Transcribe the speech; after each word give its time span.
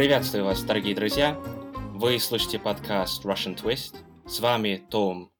Приветствую 0.00 0.46
вас, 0.46 0.62
дорогие 0.62 0.94
друзья! 0.94 1.34
Вы 1.92 2.18
слышите 2.18 2.58
подкаст 2.58 3.22
Russian 3.26 3.54
Twist. 3.54 3.96
С 4.26 4.40
вами 4.40 4.82
Том. 4.90 5.30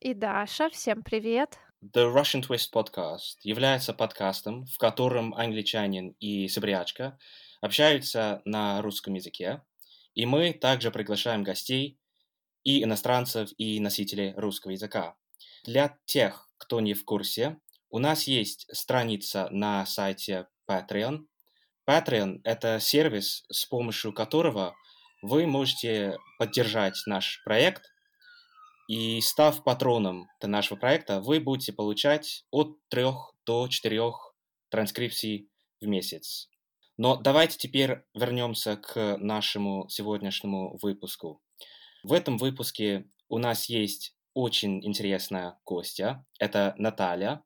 И 0.00 0.14
Даша. 0.14 0.68
Всем 0.70 1.04
привет! 1.04 1.56
The 1.80 2.12
Russian 2.12 2.44
Twist 2.44 2.72
Podcast 2.74 3.36
является 3.44 3.94
подкастом, 3.94 4.66
в 4.66 4.78
котором 4.78 5.32
англичанин 5.32 6.08
и 6.18 6.48
сибирячка 6.48 7.16
общаются 7.60 8.42
на 8.44 8.82
русском 8.82 9.14
языке, 9.14 9.62
и 10.16 10.26
мы 10.26 10.52
также 10.54 10.90
приглашаем 10.90 11.44
гостей 11.44 11.96
и 12.64 12.82
иностранцев, 12.82 13.50
и 13.58 13.78
носителей 13.78 14.34
русского 14.34 14.72
языка. 14.72 15.14
Для 15.62 15.96
тех, 16.04 16.48
кто 16.58 16.80
не 16.80 16.94
в 16.94 17.04
курсе, 17.04 17.60
у 17.90 18.00
нас 18.00 18.24
есть 18.24 18.66
страница 18.74 19.46
на 19.52 19.86
сайте 19.86 20.48
Patreon. 20.68 21.26
Patreon– 21.88 22.40
это 22.44 22.80
сервис, 22.80 23.44
с 23.50 23.66
помощью 23.66 24.12
которого 24.12 24.74
вы 25.22 25.46
можете 25.46 26.18
поддержать 26.38 27.02
наш 27.06 27.42
проект, 27.44 27.94
и 28.86 29.20
став 29.20 29.64
патроном 29.64 30.28
нашего 30.42 30.78
проекта, 30.78 31.20
вы 31.20 31.40
будете 31.40 31.72
получать 31.72 32.44
от 32.50 32.76
3 32.90 33.06
до 33.46 33.68
4 33.68 34.02
транскрипций 34.68 35.48
в 35.80 35.86
месяц. 35.86 36.50
Но 36.96 37.16
давайте 37.16 37.56
теперь 37.56 38.04
вернемся 38.14 38.76
к 38.76 39.16
нашему 39.18 39.88
сегодняшнему 39.88 40.78
выпуску. 40.82 41.40
В 42.02 42.12
этом 42.12 42.36
выпуске 42.36 43.06
у 43.28 43.38
нас 43.38 43.68
есть 43.68 44.14
очень 44.34 44.84
интересная 44.84 45.58
гостья. 45.64 46.24
Это 46.38 46.74
Наталья. 46.76 47.42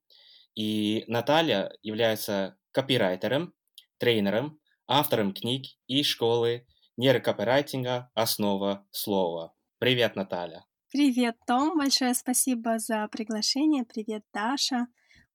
И 0.55 1.05
Наталья 1.07 1.73
является 1.83 2.59
копирайтером, 2.73 3.55
тренером, 3.99 4.59
автором 4.87 5.35
книг 5.35 5.67
и 5.87 6.03
школы 6.03 6.67
нейрокопирайтинга 6.97 8.11
«Основа 8.15 8.87
слова». 8.91 9.55
Привет, 9.79 10.17
Наталья. 10.17 10.65
Привет, 10.91 11.37
Том. 11.47 11.79
Большое 11.79 12.15
спасибо 12.15 12.79
за 12.79 13.07
приглашение. 13.09 13.85
Привет, 13.85 14.25
Даша. 14.33 14.87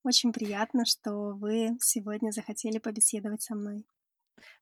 Очень 0.02 0.32
приятно, 0.32 0.84
что 0.84 1.34
вы 1.36 1.78
сегодня 1.80 2.30
захотели 2.30 2.78
побеседовать 2.78 3.42
со 3.42 3.54
мной. 3.54 3.86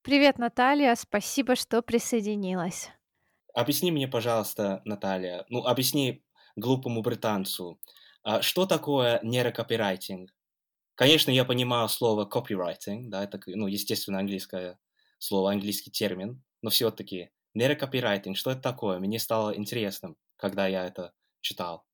Привет, 0.02 0.38
Наталья. 0.38 0.94
Спасибо, 0.94 1.56
что 1.56 1.82
присоединилась. 1.82 2.90
Объясни 3.54 3.90
мне, 3.90 4.06
пожалуйста, 4.06 4.82
Наталья, 4.84 5.44
ну, 5.48 5.64
объясни 5.66 6.22
глупому 6.56 7.02
британцу, 7.02 7.80
а 8.22 8.40
что 8.40 8.66
такое 8.66 9.18
нейрокопирайтинг? 9.22 10.30
Конечно, 10.94 11.30
я 11.30 11.44
понимаю 11.44 11.88
слово 11.88 12.28
copywriting, 12.28 13.08
да, 13.08 13.24
это, 13.24 13.40
ну, 13.46 13.66
естественно, 13.66 14.18
английское 14.18 14.78
слово, 15.18 15.52
английский 15.52 15.90
термин, 15.90 16.42
но 16.62 16.70
все-таки 16.70 17.30
нейрокопирайтинг, 17.54 18.36
что 18.36 18.50
это 18.50 18.60
такое? 18.62 18.98
Мне 18.98 19.18
стало 19.18 19.56
интересным, 19.56 20.16
когда 20.36 20.66
я 20.66 20.86
это 20.86 21.14
читал. 21.40 21.86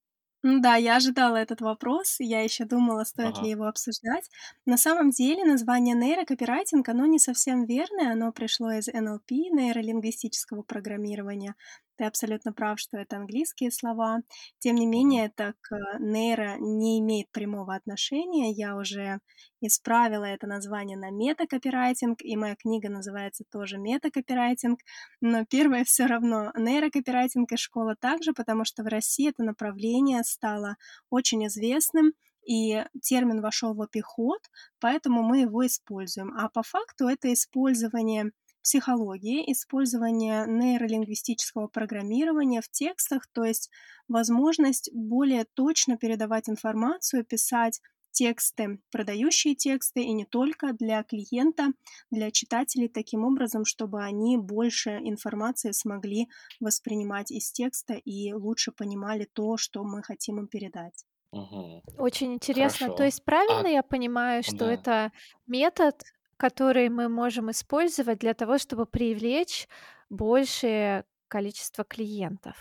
Да, 0.44 0.76
я 0.76 0.96
ожидала 0.96 1.36
этот 1.36 1.60
вопрос, 1.60 2.16
я 2.20 2.42
еще 2.42 2.64
думала, 2.64 3.02
стоит 3.04 3.38
ага. 3.38 3.42
ли 3.42 3.50
его 3.50 3.64
обсуждать. 3.66 4.30
На 4.66 4.76
самом 4.76 5.10
деле 5.10 5.44
название 5.44 5.96
нейрокопирайтинг, 5.96 6.88
оно 6.88 7.06
не 7.06 7.18
совсем 7.18 7.64
верное, 7.64 8.12
оно 8.12 8.30
пришло 8.32 8.70
из 8.70 8.86
НЛП, 8.86 9.30
нейролингвистического 9.32 10.62
программирования. 10.62 11.56
Ты 11.98 12.04
абсолютно 12.04 12.52
прав, 12.52 12.78
что 12.78 12.96
это 12.96 13.16
английские 13.16 13.72
слова. 13.72 14.20
Тем 14.60 14.76
не 14.76 14.86
менее, 14.86 15.32
так 15.34 15.56
нейро 15.98 16.56
не 16.60 17.00
имеет 17.00 17.28
прямого 17.32 17.74
отношения. 17.74 18.52
Я 18.52 18.76
уже 18.76 19.18
исправила 19.60 20.24
это 20.24 20.46
название 20.46 20.96
на 20.96 21.10
метакопирайтинг, 21.10 22.22
и 22.22 22.36
моя 22.36 22.54
книга 22.54 22.88
называется 22.88 23.42
тоже 23.50 23.78
метакопирайтинг. 23.78 24.78
Но 25.20 25.44
первое 25.44 25.82
все 25.84 26.06
равно 26.06 26.52
нейрокопирайтинг 26.56 27.50
и 27.50 27.56
школа 27.56 27.96
также, 27.98 28.32
потому 28.32 28.64
что 28.64 28.84
в 28.84 28.86
России 28.86 29.30
это 29.30 29.42
направление 29.42 30.22
стало 30.22 30.76
очень 31.10 31.48
известным, 31.48 32.12
и 32.46 32.84
термин 33.02 33.40
вошел 33.40 33.74
в 33.74 33.82
обиход, 33.82 34.40
поэтому 34.78 35.22
мы 35.24 35.40
его 35.40 35.66
используем. 35.66 36.32
А 36.38 36.48
по 36.48 36.62
факту 36.62 37.08
это 37.08 37.32
использование 37.32 38.30
психологии, 38.62 39.50
использование 39.52 40.44
нейролингвистического 40.46 41.68
программирования 41.68 42.60
в 42.60 42.68
текстах, 42.70 43.26
то 43.32 43.44
есть 43.44 43.70
возможность 44.08 44.90
более 44.92 45.44
точно 45.54 45.96
передавать 45.96 46.48
информацию, 46.48 47.24
писать 47.24 47.80
тексты, 48.10 48.80
продающие 48.90 49.54
тексты, 49.54 50.02
и 50.02 50.12
не 50.12 50.24
только 50.24 50.72
для 50.72 51.02
клиента, 51.04 51.68
для 52.10 52.30
читателей, 52.30 52.88
таким 52.88 53.24
образом, 53.24 53.64
чтобы 53.64 54.02
они 54.02 54.36
больше 54.36 54.90
информации 55.04 55.70
смогли 55.70 56.28
воспринимать 56.58 57.30
из 57.30 57.52
текста 57.52 57.94
и 57.94 58.32
лучше 58.32 58.72
понимали 58.72 59.28
то, 59.32 59.56
что 59.56 59.84
мы 59.84 60.02
хотим 60.02 60.38
им 60.38 60.48
передать. 60.48 61.04
Угу. 61.30 61.82
Очень 61.98 62.34
интересно. 62.34 62.86
Хорошо. 62.86 62.96
То 62.96 63.04
есть 63.04 63.24
правильно 63.24 63.68
а, 63.68 63.72
я 63.72 63.82
понимаю, 63.82 64.42
что 64.42 64.66
да. 64.66 64.72
это 64.72 65.12
метод, 65.46 66.02
который 66.38 66.88
мы 66.88 67.10
можем 67.10 67.50
использовать 67.50 68.20
для 68.20 68.32
того, 68.32 68.56
чтобы 68.56 68.86
привлечь 68.86 69.68
большее 70.08 71.04
количество 71.28 71.84
клиентов? 71.84 72.56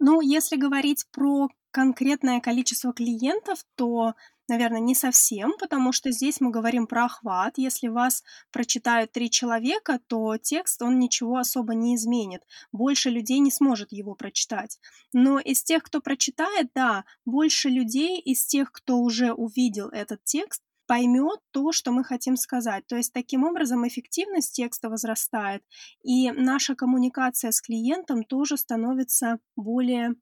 Ну, 0.00 0.20
если 0.20 0.56
говорить 0.56 1.06
про 1.12 1.48
конкретное 1.70 2.40
количество 2.40 2.92
клиентов, 2.92 3.64
то, 3.74 4.14
наверное, 4.48 4.80
не 4.80 4.94
совсем, 4.94 5.54
потому 5.58 5.92
что 5.92 6.12
здесь 6.12 6.40
мы 6.40 6.50
говорим 6.50 6.86
про 6.86 7.06
охват. 7.06 7.58
Если 7.58 7.88
вас 7.88 8.22
прочитают 8.52 9.12
три 9.12 9.28
человека, 9.30 10.00
то 10.06 10.36
текст, 10.36 10.82
он 10.82 10.98
ничего 10.98 11.36
особо 11.36 11.74
не 11.74 11.96
изменит. 11.96 12.42
Больше 12.70 13.10
людей 13.10 13.40
не 13.40 13.50
сможет 13.50 13.92
его 13.92 14.14
прочитать. 14.14 14.78
Но 15.12 15.38
из 15.40 15.62
тех, 15.64 15.82
кто 15.82 16.00
прочитает, 16.00 16.70
да, 16.74 17.04
больше 17.24 17.68
людей 17.68 18.20
из 18.20 18.46
тех, 18.46 18.70
кто 18.70 18.98
уже 18.98 19.32
увидел 19.32 19.88
этот 19.88 20.22
текст, 20.24 20.62
поймет 20.86 21.40
то, 21.50 21.72
что 21.72 21.92
мы 21.92 22.04
хотим 22.04 22.36
сказать. 22.36 22.86
То 22.86 22.96
есть 22.96 23.12
таким 23.12 23.44
образом 23.44 23.86
эффективность 23.86 24.54
текста 24.54 24.88
возрастает, 24.88 25.62
и 26.02 26.30
наша 26.30 26.74
коммуникация 26.74 27.50
с 27.50 27.60
клиентом 27.60 28.24
тоже 28.24 28.56
становится 28.56 29.38
более 29.56 30.14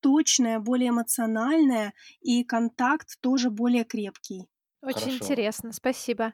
точная, 0.00 0.58
более 0.58 0.90
эмоциональная, 0.90 1.92
и 2.20 2.42
контакт 2.44 3.20
тоже 3.20 3.50
более 3.50 3.84
крепкий. 3.84 4.48
Очень 4.82 5.00
Хорошо. 5.00 5.24
интересно, 5.24 5.72
спасибо. 5.72 6.32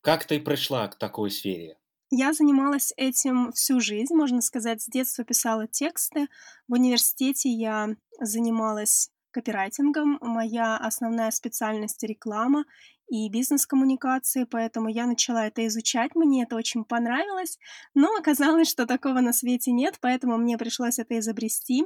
Как 0.00 0.24
ты 0.24 0.40
пришла 0.40 0.88
к 0.88 0.98
такой 0.98 1.30
сфере? 1.30 1.78
Я 2.10 2.32
занималась 2.32 2.92
этим 2.96 3.52
всю 3.52 3.80
жизнь, 3.80 4.14
можно 4.14 4.40
сказать, 4.40 4.82
с 4.82 4.86
детства 4.86 5.24
писала 5.24 5.66
тексты. 5.66 6.28
В 6.68 6.74
университете 6.74 7.48
я 7.48 7.96
занималась 8.20 9.10
копирайтингом. 9.30 10.18
Моя 10.20 10.76
основная 10.76 11.30
специальность 11.30 12.02
реклама 12.02 12.64
и 13.08 13.28
бизнес-коммуникации, 13.28 14.44
поэтому 14.44 14.88
я 14.88 15.06
начала 15.06 15.46
это 15.46 15.66
изучать, 15.66 16.14
мне 16.14 16.44
это 16.44 16.56
очень 16.56 16.84
понравилось, 16.84 17.58
но 17.94 18.14
оказалось, 18.16 18.68
что 18.68 18.86
такого 18.86 19.20
на 19.20 19.32
свете 19.32 19.72
нет, 19.72 19.98
поэтому 20.00 20.36
мне 20.38 20.58
пришлось 20.58 20.98
это 20.98 21.18
изобрести, 21.18 21.84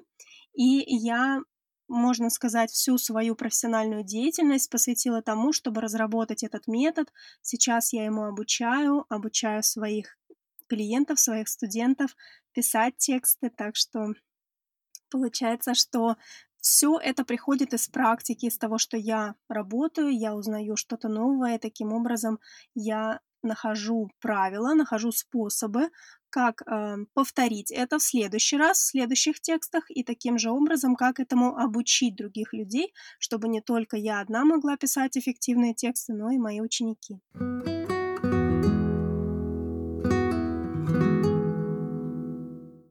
и 0.54 0.84
я 0.88 1.40
можно 1.88 2.28
сказать, 2.28 2.70
всю 2.70 2.98
свою 2.98 3.34
профессиональную 3.34 4.04
деятельность 4.04 4.70
посвятила 4.70 5.22
тому, 5.22 5.52
чтобы 5.52 5.80
разработать 5.80 6.42
этот 6.42 6.66
метод. 6.66 7.10
Сейчас 7.40 7.94
я 7.94 8.04
ему 8.04 8.24
обучаю, 8.24 9.06
обучаю 9.08 9.62
своих 9.62 10.18
клиентов, 10.68 11.18
своих 11.18 11.48
студентов 11.48 12.14
писать 12.52 12.98
тексты, 12.98 13.50
так 13.50 13.74
что 13.74 14.12
получается, 15.10 15.74
что 15.74 16.16
все 16.60 16.98
это 16.98 17.24
приходит 17.24 17.74
из 17.74 17.88
практики, 17.88 18.46
из 18.46 18.58
того, 18.58 18.78
что 18.78 18.96
я 18.96 19.34
работаю, 19.48 20.16
я 20.16 20.34
узнаю 20.34 20.76
что-то 20.76 21.08
новое, 21.08 21.58
таким 21.58 21.92
образом 21.92 22.38
я 22.74 23.20
нахожу 23.42 24.10
правила, 24.20 24.74
нахожу 24.74 25.12
способы, 25.12 25.90
как 26.30 26.62
э, 26.62 26.96
повторить 27.14 27.70
это 27.70 27.98
в 27.98 28.02
следующий 28.02 28.56
раз, 28.56 28.78
в 28.78 28.86
следующих 28.86 29.40
текстах, 29.40 29.84
и 29.90 30.02
таким 30.02 30.38
же 30.38 30.50
образом, 30.50 30.96
как 30.96 31.20
этому 31.20 31.56
обучить 31.56 32.16
других 32.16 32.52
людей, 32.52 32.92
чтобы 33.18 33.48
не 33.48 33.60
только 33.60 33.96
я 33.96 34.20
одна 34.20 34.44
могла 34.44 34.76
писать 34.76 35.16
эффективные 35.16 35.74
тексты, 35.74 36.12
но 36.12 36.30
и 36.30 36.38
мои 36.38 36.60
ученики. 36.60 37.20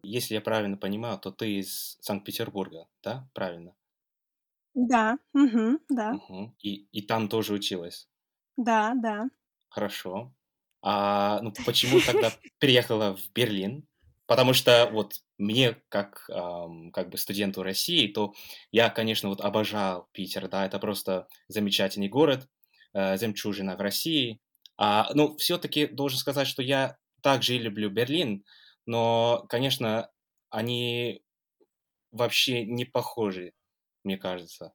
Если 0.09 0.35
я 0.35 0.41
правильно 0.41 0.77
понимаю, 0.77 1.19
то 1.19 1.31
ты 1.31 1.59
из 1.59 1.97
Санкт-Петербурга, 2.01 2.87
да? 3.03 3.29
Правильно? 3.33 3.75
Да, 4.73 5.17
угу, 5.33 5.79
да. 5.89 6.13
Угу. 6.13 6.55
И, 6.59 6.87
и 6.91 7.01
там 7.01 7.29
тоже 7.29 7.53
училась? 7.53 8.07
Да, 8.57 8.93
да. 8.95 9.25
Хорошо. 9.69 10.33
А 10.81 11.41
ну, 11.41 11.51
почему 11.65 11.99
тогда 11.99 12.31
переехала 12.59 13.15
в 13.15 13.31
Берлин? 13.33 13.87
Потому 14.27 14.53
что 14.53 14.89
вот 14.91 15.21
мне, 15.37 15.77
как, 15.89 16.29
эм, 16.29 16.91
как 16.91 17.09
бы 17.09 17.17
студенту 17.17 17.63
России, 17.63 18.07
то 18.07 18.33
я, 18.71 18.89
конечно, 18.89 19.29
вот 19.29 19.41
обожал 19.41 20.09
Питер, 20.11 20.49
да, 20.49 20.65
это 20.65 20.79
просто 20.79 21.27
замечательный 21.47 22.09
город, 22.09 22.47
э, 22.93 23.17
жемчужина 23.17 23.77
в 23.77 23.81
России. 23.81 24.39
А, 24.77 25.09
ну, 25.13 25.37
все-таки 25.37 25.87
должен 25.87 26.19
сказать, 26.19 26.47
что 26.47 26.61
я 26.61 26.97
также 27.21 27.57
люблю 27.57 27.89
Берлин, 27.89 28.43
но, 28.87 29.45
конечно, 29.49 30.09
они 30.49 31.21
вообще 32.11 32.65
не 32.65 32.85
похожи, 32.85 33.53
мне 34.03 34.17
кажется. 34.17 34.73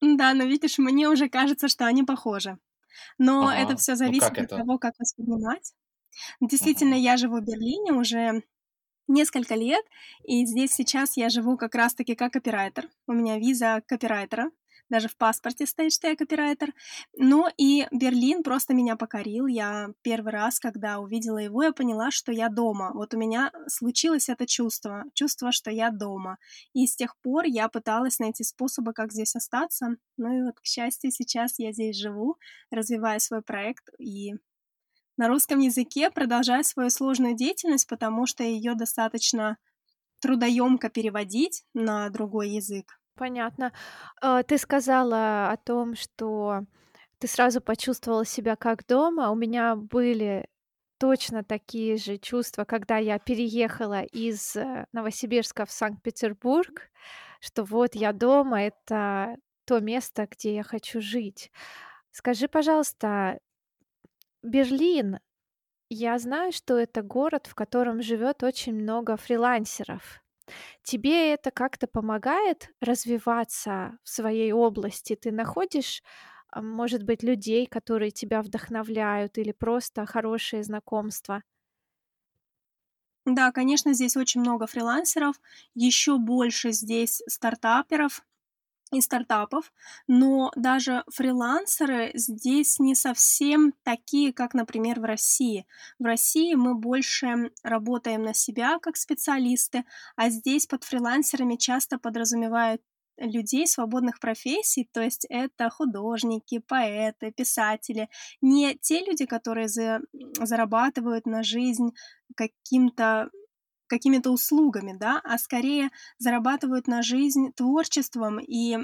Да, 0.00 0.34
но 0.34 0.44
видишь, 0.44 0.78
мне 0.78 1.08
уже 1.08 1.28
кажется, 1.28 1.66
что 1.66 1.86
они 1.86 2.04
похожи. 2.04 2.58
Но 3.16 3.48
ага. 3.48 3.56
это 3.56 3.76
все 3.76 3.92
ну 3.92 3.96
зависит 3.96 4.22
ну, 4.22 4.28
от 4.28 4.38
это? 4.38 4.56
того, 4.58 4.78
как 4.78 4.94
воспринимать. 4.98 5.74
Действительно, 6.40 6.94
ага. 6.94 7.00
я 7.00 7.16
живу 7.16 7.38
в 7.38 7.44
Берлине 7.44 7.92
уже 7.92 8.42
несколько 9.08 9.54
лет, 9.54 9.84
и 10.24 10.44
здесь 10.44 10.72
сейчас 10.72 11.16
я 11.16 11.30
живу 11.30 11.56
как 11.56 11.74
раз-таки 11.74 12.14
как 12.14 12.34
копирайтер. 12.34 12.88
У 13.06 13.12
меня 13.12 13.38
виза 13.38 13.82
копирайтера 13.86 14.50
даже 14.88 15.08
в 15.08 15.16
паспорте 15.16 15.66
стоит, 15.66 15.92
что 15.92 16.08
я 16.08 16.16
копирайтер. 16.16 16.74
Ну 17.16 17.46
и 17.56 17.86
Берлин 17.92 18.42
просто 18.42 18.74
меня 18.74 18.96
покорил. 18.96 19.46
Я 19.46 19.88
первый 20.02 20.32
раз, 20.32 20.58
когда 20.58 20.98
увидела 20.98 21.38
его, 21.38 21.62
я 21.62 21.72
поняла, 21.72 22.10
что 22.10 22.32
я 22.32 22.48
дома. 22.48 22.92
Вот 22.94 23.14
у 23.14 23.18
меня 23.18 23.52
случилось 23.66 24.28
это 24.28 24.46
чувство, 24.46 25.04
чувство, 25.14 25.52
что 25.52 25.70
я 25.70 25.90
дома. 25.90 26.38
И 26.72 26.86
с 26.86 26.96
тех 26.96 27.16
пор 27.18 27.44
я 27.44 27.68
пыталась 27.68 28.18
найти 28.18 28.44
способы, 28.44 28.92
как 28.92 29.12
здесь 29.12 29.36
остаться. 29.36 29.96
Ну 30.16 30.38
и 30.38 30.42
вот, 30.42 30.60
к 30.60 30.64
счастью, 30.64 31.10
сейчас 31.10 31.58
я 31.58 31.72
здесь 31.72 31.96
живу, 31.96 32.36
развиваю 32.70 33.20
свой 33.20 33.42
проект 33.42 33.88
и 33.98 34.34
на 35.18 35.26
русском 35.26 35.58
языке 35.58 36.10
продолжаю 36.10 36.62
свою 36.62 36.90
сложную 36.90 37.34
деятельность, 37.34 37.88
потому 37.88 38.24
что 38.26 38.44
ее 38.44 38.76
достаточно 38.76 39.58
трудоемко 40.20 40.90
переводить 40.90 41.64
на 41.74 42.08
другой 42.08 42.50
язык. 42.50 42.97
Понятно. 43.18 43.72
А, 44.20 44.44
ты 44.44 44.56
сказала 44.58 45.50
о 45.50 45.56
том, 45.56 45.96
что 45.96 46.62
ты 47.18 47.26
сразу 47.26 47.60
почувствовала 47.60 48.24
себя 48.24 48.54
как 48.54 48.86
дома. 48.86 49.30
У 49.30 49.34
меня 49.34 49.74
были 49.74 50.46
точно 50.98 51.42
такие 51.42 51.96
же 51.96 52.18
чувства, 52.18 52.64
когда 52.64 52.96
я 52.98 53.18
переехала 53.18 54.02
из 54.02 54.54
э, 54.54 54.86
Новосибирска 54.92 55.66
в 55.66 55.72
Санкт-Петербург, 55.72 56.90
что 57.40 57.64
вот 57.64 57.96
я 57.96 58.12
дома, 58.12 58.62
это 58.62 59.36
то 59.64 59.80
место, 59.80 60.28
где 60.30 60.54
я 60.54 60.62
хочу 60.62 61.00
жить. 61.00 61.50
Скажи, 62.12 62.46
пожалуйста, 62.46 63.40
Берлин, 64.44 65.18
я 65.90 66.18
знаю, 66.20 66.52
что 66.52 66.78
это 66.78 67.02
город, 67.02 67.48
в 67.48 67.56
котором 67.56 68.00
живет 68.00 68.44
очень 68.44 68.74
много 68.74 69.16
фрилансеров. 69.16 70.22
Тебе 70.82 71.32
это 71.34 71.50
как-то 71.50 71.86
помогает 71.86 72.70
развиваться 72.80 73.98
в 74.04 74.08
своей 74.08 74.52
области? 74.52 75.16
Ты 75.16 75.32
находишь, 75.32 76.02
а, 76.50 76.62
может 76.62 77.02
быть, 77.04 77.22
людей, 77.22 77.66
которые 77.66 78.10
тебя 78.10 78.42
вдохновляют, 78.42 79.38
или 79.38 79.52
просто 79.52 80.06
хорошие 80.06 80.62
знакомства? 80.64 81.42
Да, 83.26 83.52
конечно, 83.52 83.92
здесь 83.92 84.16
очень 84.16 84.40
много 84.40 84.66
фрилансеров, 84.66 85.36
еще 85.74 86.18
больше 86.18 86.72
здесь 86.72 87.22
стартаперов, 87.26 88.22
и 88.92 89.00
стартапов, 89.00 89.72
но 90.06 90.50
даже 90.56 91.04
фрилансеры 91.12 92.10
здесь 92.14 92.78
не 92.78 92.94
совсем 92.94 93.74
такие, 93.82 94.32
как, 94.32 94.54
например, 94.54 95.00
в 95.00 95.04
России. 95.04 95.66
В 95.98 96.04
России 96.04 96.54
мы 96.54 96.74
больше 96.74 97.50
работаем 97.62 98.22
на 98.22 98.34
себя 98.34 98.78
как 98.80 98.96
специалисты, 98.96 99.84
а 100.16 100.30
здесь 100.30 100.66
под 100.66 100.84
фрилансерами 100.84 101.56
часто 101.56 101.98
подразумевают 101.98 102.82
людей 103.18 103.66
свободных 103.66 104.20
профессий, 104.20 104.88
то 104.92 105.02
есть 105.02 105.26
это 105.28 105.70
художники, 105.70 106.60
поэты, 106.60 107.32
писатели, 107.32 108.08
не 108.40 108.76
те 108.76 109.04
люди, 109.04 109.26
которые 109.26 109.68
за, 109.68 110.00
зарабатывают 110.40 111.26
на 111.26 111.42
жизнь 111.42 111.90
каким-то 112.36 113.30
какими-то 113.88 114.30
услугами, 114.30 114.96
да, 114.98 115.20
а 115.24 115.38
скорее 115.38 115.90
зарабатывают 116.18 116.86
на 116.86 117.02
жизнь 117.02 117.52
творчеством, 117.52 118.38
и 118.38 118.78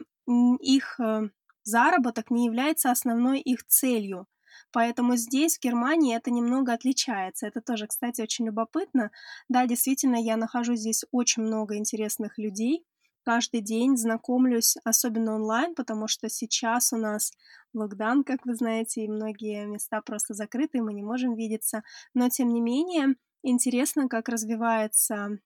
их 0.61 0.99
э, 1.01 1.29
заработок 1.63 2.31
не 2.31 2.47
является 2.47 2.91
основной 2.91 3.41
их 3.41 3.65
целью. 3.67 4.27
Поэтому 4.73 5.17
здесь, 5.17 5.57
в 5.57 5.63
Германии, 5.63 6.17
это 6.17 6.31
немного 6.31 6.73
отличается. 6.73 7.47
Это 7.47 7.61
тоже, 7.61 7.87
кстати, 7.87 8.23
очень 8.23 8.47
любопытно. 8.47 9.11
Да, 9.49 9.67
действительно, 9.67 10.17
я 10.17 10.37
нахожу 10.37 10.75
здесь 10.75 11.05
очень 11.13 11.43
много 11.43 11.77
интересных 11.77 12.39
людей. 12.39 12.85
Каждый 13.25 13.63
день 13.63 13.97
знакомлюсь, 13.97 14.77
особенно 14.85 15.35
онлайн, 15.35 15.75
потому 15.75 16.09
что 16.09 16.29
сейчас 16.29 16.93
у 16.93 16.97
нас 16.97 17.33
локдаун, 17.73 18.23
как 18.23 18.45
вы 18.45 18.55
знаете, 18.55 19.05
и 19.05 19.09
многие 19.09 19.65
места 19.67 20.03
просто 20.03 20.35
закрыты, 20.35 20.79
и 20.79 20.83
мы 20.83 20.93
не 20.93 21.03
можем 21.03 21.35
видеться. 21.35 21.85
Но, 22.13 22.29
тем 22.29 22.53
не 22.53 22.61
менее, 22.61 23.15
Интересно, 23.47 24.09
как 24.09 24.31
развивается 24.31 25.39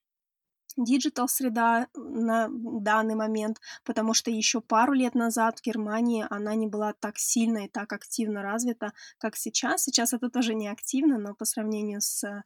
digital 0.76 1.28
среда 1.28 1.88
на 1.94 2.48
данный 2.48 3.16
момент, 3.16 3.60
потому 3.84 4.14
что 4.14 4.30
еще 4.30 4.60
пару 4.60 4.92
лет 4.92 5.16
назад 5.16 5.58
в 5.58 5.62
Германии 5.62 6.24
она 6.30 6.54
не 6.54 6.68
была 6.68 6.92
так 6.92 7.18
сильно 7.18 7.64
и 7.64 7.68
так 7.68 7.92
активно 7.92 8.42
развита, 8.42 8.92
как 9.18 9.34
сейчас. 9.34 9.82
Сейчас 9.82 10.12
это 10.12 10.30
тоже 10.30 10.54
не 10.54 10.68
активно, 10.68 11.18
но 11.18 11.34
по 11.34 11.44
сравнению 11.44 12.00
с 12.00 12.44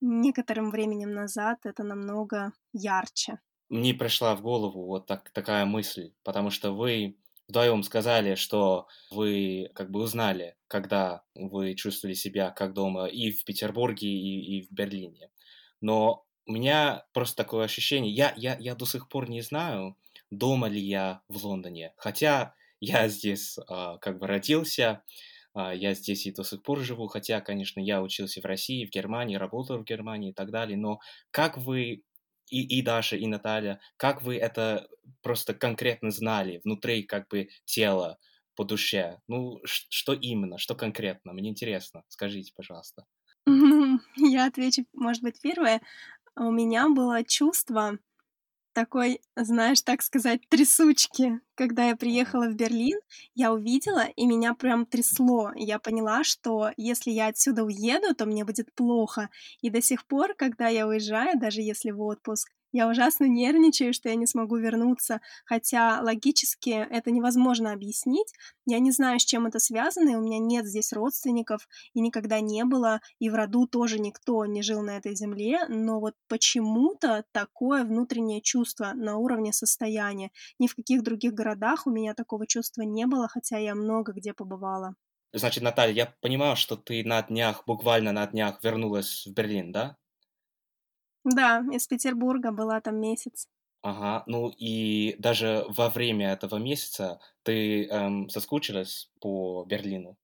некоторым 0.00 0.70
временем 0.70 1.12
назад 1.12 1.58
это 1.64 1.82
намного 1.82 2.52
ярче. 2.72 3.40
Мне 3.68 3.94
пришла 3.94 4.36
в 4.36 4.42
голову 4.42 4.86
вот 4.86 5.06
так, 5.06 5.30
такая 5.30 5.64
мысль, 5.64 6.12
потому 6.22 6.50
что 6.50 6.72
вы 6.72 7.16
вдвоем 7.52 7.82
сказали, 7.82 8.34
что 8.34 8.88
вы 9.10 9.70
как 9.74 9.90
бы 9.90 10.00
узнали, 10.00 10.56
когда 10.68 11.22
вы 11.34 11.74
чувствовали 11.74 12.14
себя 12.14 12.50
как 12.50 12.72
дома 12.72 13.06
и 13.06 13.30
в 13.30 13.44
Петербурге, 13.44 14.08
и, 14.08 14.58
и 14.58 14.62
в 14.62 14.72
Берлине. 14.72 15.30
Но 15.82 16.24
у 16.46 16.52
меня 16.52 17.04
просто 17.12 17.36
такое 17.36 17.64
ощущение, 17.66 18.12
я, 18.12 18.32
я, 18.36 18.56
я 18.58 18.74
до 18.74 18.86
сих 18.86 19.08
пор 19.08 19.28
не 19.28 19.42
знаю, 19.42 19.96
дома 20.30 20.66
ли 20.68 20.80
я 20.80 21.20
в 21.28 21.44
Лондоне. 21.44 21.92
Хотя 21.98 22.54
я 22.80 23.08
здесь 23.08 23.58
а, 23.68 23.98
как 23.98 24.18
бы 24.18 24.26
родился, 24.26 25.02
а, 25.52 25.74
я 25.74 25.92
здесь 25.92 26.26
и 26.26 26.32
до 26.32 26.44
сих 26.44 26.62
пор 26.62 26.80
живу, 26.80 27.06
хотя, 27.06 27.42
конечно, 27.42 27.80
я 27.80 28.02
учился 28.02 28.40
в 28.40 28.46
России, 28.46 28.86
в 28.86 28.90
Германии, 28.90 29.36
работал 29.36 29.78
в 29.78 29.84
Германии 29.84 30.30
и 30.30 30.34
так 30.34 30.50
далее, 30.50 30.78
но 30.78 31.00
как 31.30 31.58
вы 31.58 32.02
и, 32.52 32.78
и 32.78 32.82
Даша, 32.82 33.16
и 33.16 33.26
Наталья, 33.26 33.80
как 33.96 34.22
вы 34.22 34.36
это 34.36 34.86
просто 35.22 35.54
конкретно 35.54 36.10
знали 36.10 36.60
внутри 36.64 37.02
как 37.02 37.28
бы 37.28 37.48
тела, 37.64 38.18
по 38.54 38.64
душе? 38.64 39.18
Ну, 39.28 39.60
что 39.64 40.12
именно, 40.12 40.58
что 40.58 40.74
конкретно? 40.74 41.32
Мне 41.32 41.48
интересно, 41.48 42.04
скажите, 42.08 42.52
пожалуйста. 42.54 43.06
Я 44.16 44.46
отвечу, 44.46 44.84
может 44.92 45.22
быть, 45.22 45.40
первое. 45.40 45.80
У 46.36 46.50
меня 46.50 46.88
было 46.88 47.24
чувство 47.24 47.98
такой, 48.72 49.20
знаешь, 49.36 49.82
так 49.82 50.02
сказать, 50.02 50.48
трясучки. 50.48 51.40
Когда 51.54 51.88
я 51.88 51.96
приехала 51.96 52.48
в 52.48 52.54
Берлин, 52.54 52.98
я 53.34 53.52
увидела, 53.52 54.04
и 54.16 54.26
меня 54.26 54.54
прям 54.54 54.86
трясло. 54.86 55.52
Я 55.54 55.78
поняла, 55.78 56.24
что 56.24 56.70
если 56.76 57.10
я 57.10 57.28
отсюда 57.28 57.64
уеду, 57.64 58.14
то 58.14 58.26
мне 58.26 58.44
будет 58.44 58.72
плохо. 58.74 59.30
И 59.60 59.70
до 59.70 59.82
сих 59.82 60.06
пор, 60.06 60.34
когда 60.34 60.68
я 60.68 60.86
уезжаю, 60.86 61.38
даже 61.38 61.60
если 61.60 61.90
в 61.90 62.00
отпуск, 62.02 62.50
я 62.72 62.88
ужасно 62.88 63.24
нервничаю, 63.24 63.92
что 63.92 64.08
я 64.08 64.14
не 64.14 64.26
смогу 64.26 64.56
вернуться, 64.56 65.20
хотя 65.44 66.00
логически 66.02 66.70
это 66.70 67.10
невозможно 67.10 67.72
объяснить. 67.72 68.32
Я 68.66 68.78
не 68.78 68.90
знаю, 68.90 69.20
с 69.20 69.24
чем 69.24 69.46
это 69.46 69.58
связано, 69.58 70.10
и 70.10 70.14
у 70.14 70.20
меня 70.22 70.38
нет 70.38 70.66
здесь 70.66 70.92
родственников, 70.92 71.68
и 71.94 72.00
никогда 72.00 72.40
не 72.40 72.64
было, 72.64 73.00
и 73.18 73.28
в 73.30 73.34
роду 73.34 73.66
тоже 73.66 73.98
никто 73.98 74.46
не 74.46 74.62
жил 74.62 74.82
на 74.82 74.96
этой 74.96 75.14
земле, 75.14 75.66
но 75.68 76.00
вот 76.00 76.14
почему-то 76.28 77.24
такое 77.32 77.84
внутреннее 77.84 78.40
чувство 78.40 78.92
на 78.94 79.16
уровне 79.16 79.52
состояния. 79.52 80.30
Ни 80.58 80.66
в 80.66 80.74
каких 80.74 81.02
других 81.02 81.34
городах 81.34 81.86
у 81.86 81.90
меня 81.90 82.14
такого 82.14 82.46
чувства 82.46 82.82
не 82.82 83.06
было, 83.06 83.28
хотя 83.28 83.58
я 83.58 83.74
много 83.74 84.12
где 84.12 84.32
побывала. 84.32 84.94
Значит, 85.34 85.62
Наталья, 85.62 85.94
я 85.94 86.06
понимаю, 86.20 86.56
что 86.56 86.76
ты 86.76 87.04
на 87.04 87.22
днях, 87.22 87.64
буквально 87.66 88.12
на 88.12 88.26
днях 88.26 88.62
вернулась 88.62 89.26
в 89.26 89.32
Берлин, 89.32 89.72
да? 89.72 89.96
Да, 91.24 91.64
из 91.72 91.88
Петербурга, 91.88 92.52
была 92.52 92.80
там 92.80 93.00
месяц. 93.00 93.48
Ага, 93.82 94.22
ну 94.26 94.48
и 94.56 95.14
даже 95.18 95.64
во 95.68 95.88
время 95.88 96.32
этого 96.32 96.56
месяца 96.56 97.20
ты 97.42 97.86
эм, 97.88 98.28
соскучилась 98.28 99.10
по 99.20 99.64
Берлину? 99.68 100.16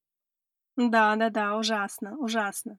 Да, 0.95 1.02
да, 1.17 1.28
да, 1.28 1.57
ужасно, 1.59 2.17
ужасно. 2.19 2.78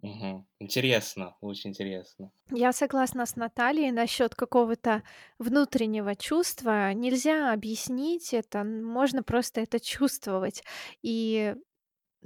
Угу. 0.00 0.46
Интересно, 0.58 1.36
очень 1.42 1.68
интересно. 1.70 2.32
Я 2.52 2.72
согласна 2.72 3.26
с 3.26 3.34
Натальей 3.36 3.90
насчет 3.90 4.34
какого-то 4.36 5.02
внутреннего 5.38 6.14
чувства. 6.14 6.92
Нельзя 6.92 7.52
объяснить 7.52 8.32
это, 8.32 8.62
можно 8.64 9.22
просто 9.24 9.60
это 9.62 9.80
чувствовать. 9.80 10.62
И, 11.02 11.56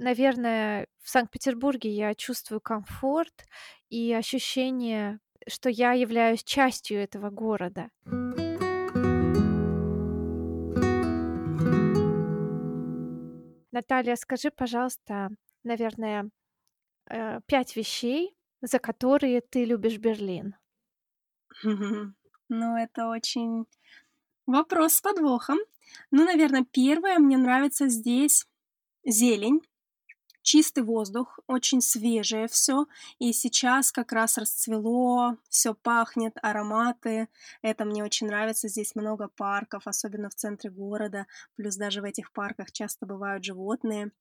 наверное, 0.01 0.87
в 0.99 1.09
Санкт-Петербурге 1.09 1.89
я 1.89 2.13
чувствую 2.15 2.59
комфорт 2.59 3.45
и 3.89 4.11
ощущение, 4.13 5.19
что 5.47 5.69
я 5.69 5.93
являюсь 5.93 6.43
частью 6.43 6.99
этого 6.99 7.29
города. 7.29 7.89
Наталья, 13.71 14.15
скажи, 14.15 14.51
пожалуйста, 14.51 15.29
наверное, 15.63 16.29
э, 17.09 17.39
пять 17.45 17.75
вещей, 17.75 18.35
за 18.61 18.79
которые 18.79 19.41
ты 19.41 19.65
любишь 19.65 19.97
Берлин? 19.97 20.55
Ну, 22.53 22.75
это 22.75 23.07
очень 23.07 23.65
вопрос 24.45 24.95
с 24.95 25.01
подвохом. 25.01 25.57
Ну, 26.11 26.25
наверное, 26.25 26.65
первое, 26.69 27.17
мне 27.17 27.37
нравится 27.37 27.87
здесь 27.87 28.45
зелень, 29.05 29.61
чистый 30.41 30.83
воздух, 30.83 31.39
очень 31.47 31.81
свежее 31.81 32.47
все. 32.47 32.85
И 33.19 33.33
сейчас 33.33 33.91
как 33.91 34.11
раз 34.11 34.37
расцвело, 34.37 35.37
все 35.49 35.73
пахнет, 35.73 36.37
ароматы. 36.41 37.27
Это 37.61 37.85
мне 37.85 38.03
очень 38.03 38.27
нравится. 38.27 38.67
Здесь 38.67 38.95
много 38.95 39.27
парков, 39.27 39.87
особенно 39.87 40.29
в 40.29 40.35
центре 40.35 40.69
города. 40.69 41.27
Плюс 41.55 41.75
даже 41.75 42.01
в 42.01 42.05
этих 42.05 42.31
парках 42.31 42.71
часто 42.71 43.05
бывают 43.05 43.43
животные. 43.43 44.11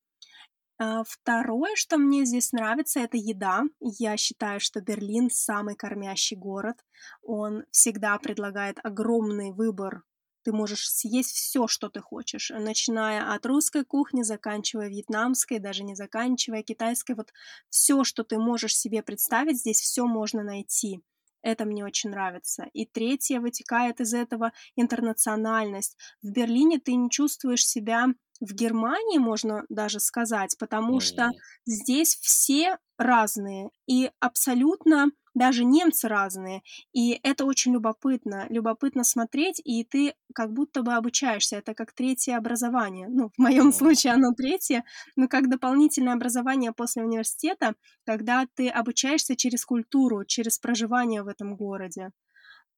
А, 0.79 1.05
второе, 1.07 1.77
что 1.77 1.99
мне 1.99 2.25
здесь 2.25 2.53
нравится, 2.53 3.01
это 3.01 3.19
еда. 3.19 3.65
Я 3.81 4.17
считаю, 4.17 4.61
что 4.61 4.81
Берлин 4.81 5.29
самый 5.31 5.75
кормящий 5.75 6.37
город. 6.37 6.85
Он 7.23 7.65
всегда 7.71 8.19
предлагает 8.19 8.79
огромный 8.83 9.53
выбор 9.53 10.05
ты 10.43 10.53
можешь 10.53 10.91
съесть 10.91 11.33
все, 11.33 11.67
что 11.67 11.89
ты 11.89 12.01
хочешь, 12.01 12.51
начиная 12.51 13.35
от 13.35 13.47
русской 13.47 13.85
кухни, 13.85 14.23
заканчивая 14.23 14.89
вьетнамской, 14.89 15.59
даже 15.59 15.85
не 15.85 15.95
заканчивая 15.95 16.63
китайской. 16.63 17.13
Вот 17.13 17.33
все, 17.69 18.05
что 18.05 18.25
ты 18.25 18.39
можешь 18.39 18.77
себе 18.77 19.03
представить, 19.03 19.59
здесь 19.59 19.81
все 19.81 20.07
можно 20.07 20.43
найти. 20.43 21.01
Это 21.43 21.65
мне 21.65 21.85
очень 21.85 22.11
нравится. 22.11 22.69
И 22.73 22.85
третье 22.85 23.41
вытекает 23.41 24.01
из 24.01 24.13
этого 24.13 24.53
интернациональность. 24.77 25.97
В 26.23 26.31
Берлине 26.31 26.79
ты 26.79 26.95
не 26.95 27.11
чувствуешь 27.11 27.67
себя 27.67 28.09
в 28.41 28.55
Германии, 28.55 29.19
можно 29.19 29.65
даже 29.69 30.01
сказать, 30.01 30.57
потому 30.59 30.97
mm. 30.97 31.01
что 31.01 31.31
здесь 31.67 32.17
все 32.17 32.79
разные 32.99 33.71
и 33.87 34.11
абсолютно 34.19 35.11
даже 35.35 35.65
немцы 35.65 36.09
разные. 36.09 36.63
И 36.93 37.21
это 37.23 37.45
очень 37.45 37.73
любопытно. 37.73 38.47
Любопытно 38.49 39.05
смотреть, 39.05 39.61
и 39.65 39.85
ты 39.85 40.15
как 40.35 40.53
будто 40.53 40.83
бы 40.83 40.95
обучаешься. 40.95 41.57
Это 41.57 41.75
как 41.75 41.93
третье 41.93 42.37
образование. 42.37 43.09
Ну, 43.09 43.31
в 43.37 43.39
моем 43.39 43.73
случае 43.73 44.15
оно 44.15 44.33
третье, 44.33 44.85
но 45.17 45.29
как 45.29 45.49
дополнительное 45.49 46.15
образование 46.15 46.73
после 46.73 47.05
университета, 47.05 47.75
когда 48.05 48.47
ты 48.55 48.69
обучаешься 48.69 49.37
через 49.37 49.65
культуру, 49.65 50.25
через 50.25 50.59
проживание 50.59 51.23
в 51.23 51.29
этом 51.29 51.57
городе. 51.57 52.11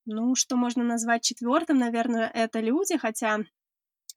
Ну, 0.04 0.34
что 0.34 0.56
можно 0.56 0.82
назвать 0.82 1.22
четвертым, 1.22 1.78
наверное, 1.78 2.28
это 2.28 2.60
люди, 2.60 2.98
хотя 2.98 3.38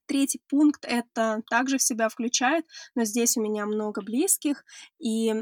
Третий 0.08 0.42
пункт 0.50 0.86
это 0.88 1.42
также 1.50 1.78
в 1.78 1.82
себя 1.82 2.10
включает, 2.10 2.66
но 2.96 3.04
здесь 3.04 3.38
у 3.38 3.42
меня 3.42 3.66
много 3.66 4.02
близких. 4.02 4.64
И 5.00 5.34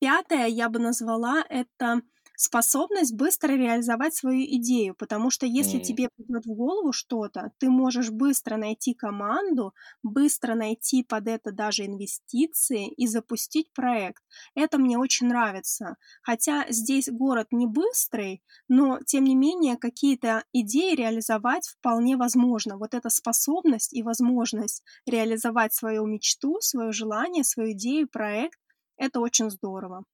пятое 0.00 0.46
я 0.46 0.68
бы 0.68 0.78
назвала 0.78 1.44
это 1.48 2.02
способность 2.36 3.14
быстро 3.14 3.52
реализовать 3.52 4.14
свою 4.14 4.44
идею, 4.56 4.94
потому 4.94 5.30
что 5.30 5.46
если 5.46 5.80
mm. 5.80 5.82
тебе 5.82 6.08
придет 6.16 6.44
в 6.46 6.52
голову 6.52 6.92
что-то, 6.92 7.52
ты 7.58 7.68
можешь 7.68 8.10
быстро 8.10 8.56
найти 8.56 8.94
команду, 8.94 9.74
быстро 10.02 10.54
найти 10.54 11.02
под 11.02 11.28
это 11.28 11.52
даже 11.52 11.86
инвестиции 11.86 12.88
и 12.92 13.06
запустить 13.06 13.72
проект. 13.72 14.22
Это 14.54 14.78
мне 14.78 14.98
очень 14.98 15.28
нравится. 15.28 15.96
Хотя 16.22 16.66
здесь 16.70 17.08
город 17.08 17.48
не 17.50 17.66
быстрый, 17.66 18.42
но 18.68 18.98
тем 19.06 19.24
не 19.24 19.34
менее 19.34 19.76
какие-то 19.76 20.44
идеи 20.52 20.94
реализовать 20.94 21.68
вполне 21.68 22.16
возможно. 22.16 22.78
Вот 22.78 22.94
эта 22.94 23.10
способность 23.10 23.92
и 23.92 24.02
возможность 24.02 24.82
реализовать 25.06 25.72
свою 25.72 26.06
мечту, 26.06 26.58
свое 26.60 26.92
желание, 26.92 27.44
свою 27.44 27.72
идею, 27.72 28.08
проект, 28.08 28.58
это 28.96 29.20
очень 29.20 29.50
здорово. 29.50 30.04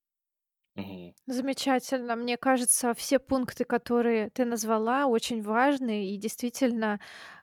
Замечательно. 1.27 2.17
Мне 2.17 2.37
кажется, 2.37 2.93
все 2.95 3.19
пункты, 3.21 3.65
которые 3.65 4.31
ты 4.31 4.45
назвала, 4.45 5.07
очень 5.07 5.43
важны, 5.43 6.07
и 6.13 6.17
действительно 6.17 6.99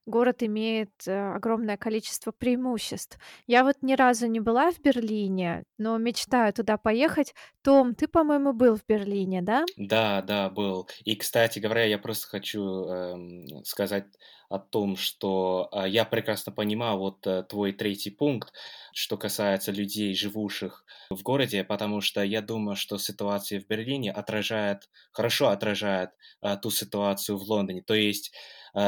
город 0.08 0.42
имеет 0.42 0.90
э, 1.06 1.36
огромное 1.36 1.78
количество 1.78 2.32
преимуществ. 2.32 3.20
Я 3.46 3.64
вот 3.64 3.76
ни 3.82 3.94
разу 3.94 4.28
не 4.28 4.40
была 4.40 4.72
в 4.72 4.80
Берлине, 4.80 5.64
но 5.78 5.98
мечтаю 5.98 6.54
туда 6.54 6.78
поехать. 6.78 7.36
Том, 7.62 7.94
ты, 7.94 8.08
по-моему, 8.08 8.54
был 8.54 8.76
в 8.76 8.86
Берлине, 8.88 9.42
да? 9.42 9.66
Да, 9.76 10.22
да, 10.22 10.50
был. 10.50 10.88
И, 11.04 11.16
кстати 11.16 11.60
говоря, 11.60 11.84
я 11.84 12.00
просто 12.00 12.28
хочу 12.28 12.62
эм, 12.86 13.64
сказать 13.66 14.06
о 14.50 14.60
том, 14.60 14.96
что 14.96 15.70
э, 15.72 15.90
я 15.90 16.06
прекрасно 16.06 16.52
понимаю 16.52 16.98
вот 16.98 17.28
э, 17.28 17.44
твой 17.44 17.74
третий 17.74 18.12
пункт, 18.12 18.54
что 18.94 19.18
касается 19.18 19.72
людей, 19.72 20.16
живущих 20.16 20.86
в 21.10 21.22
городе, 21.22 21.64
потому 21.64 22.02
что 22.02 22.24
я 22.24 22.42
думаю, 22.42 22.76
что 22.76 22.98
ситуация 22.98 23.60
в 23.60 23.68
Берлине 23.68 24.12
отражает, 24.12 24.90
хорошо 25.12 25.50
отражает 25.50 26.12
э, 26.42 26.56
ту 26.62 26.72
ситуацию 26.72 27.38
в 27.38 27.44
Лондоне. 27.44 27.82
То 27.82 27.94
есть 27.94 28.34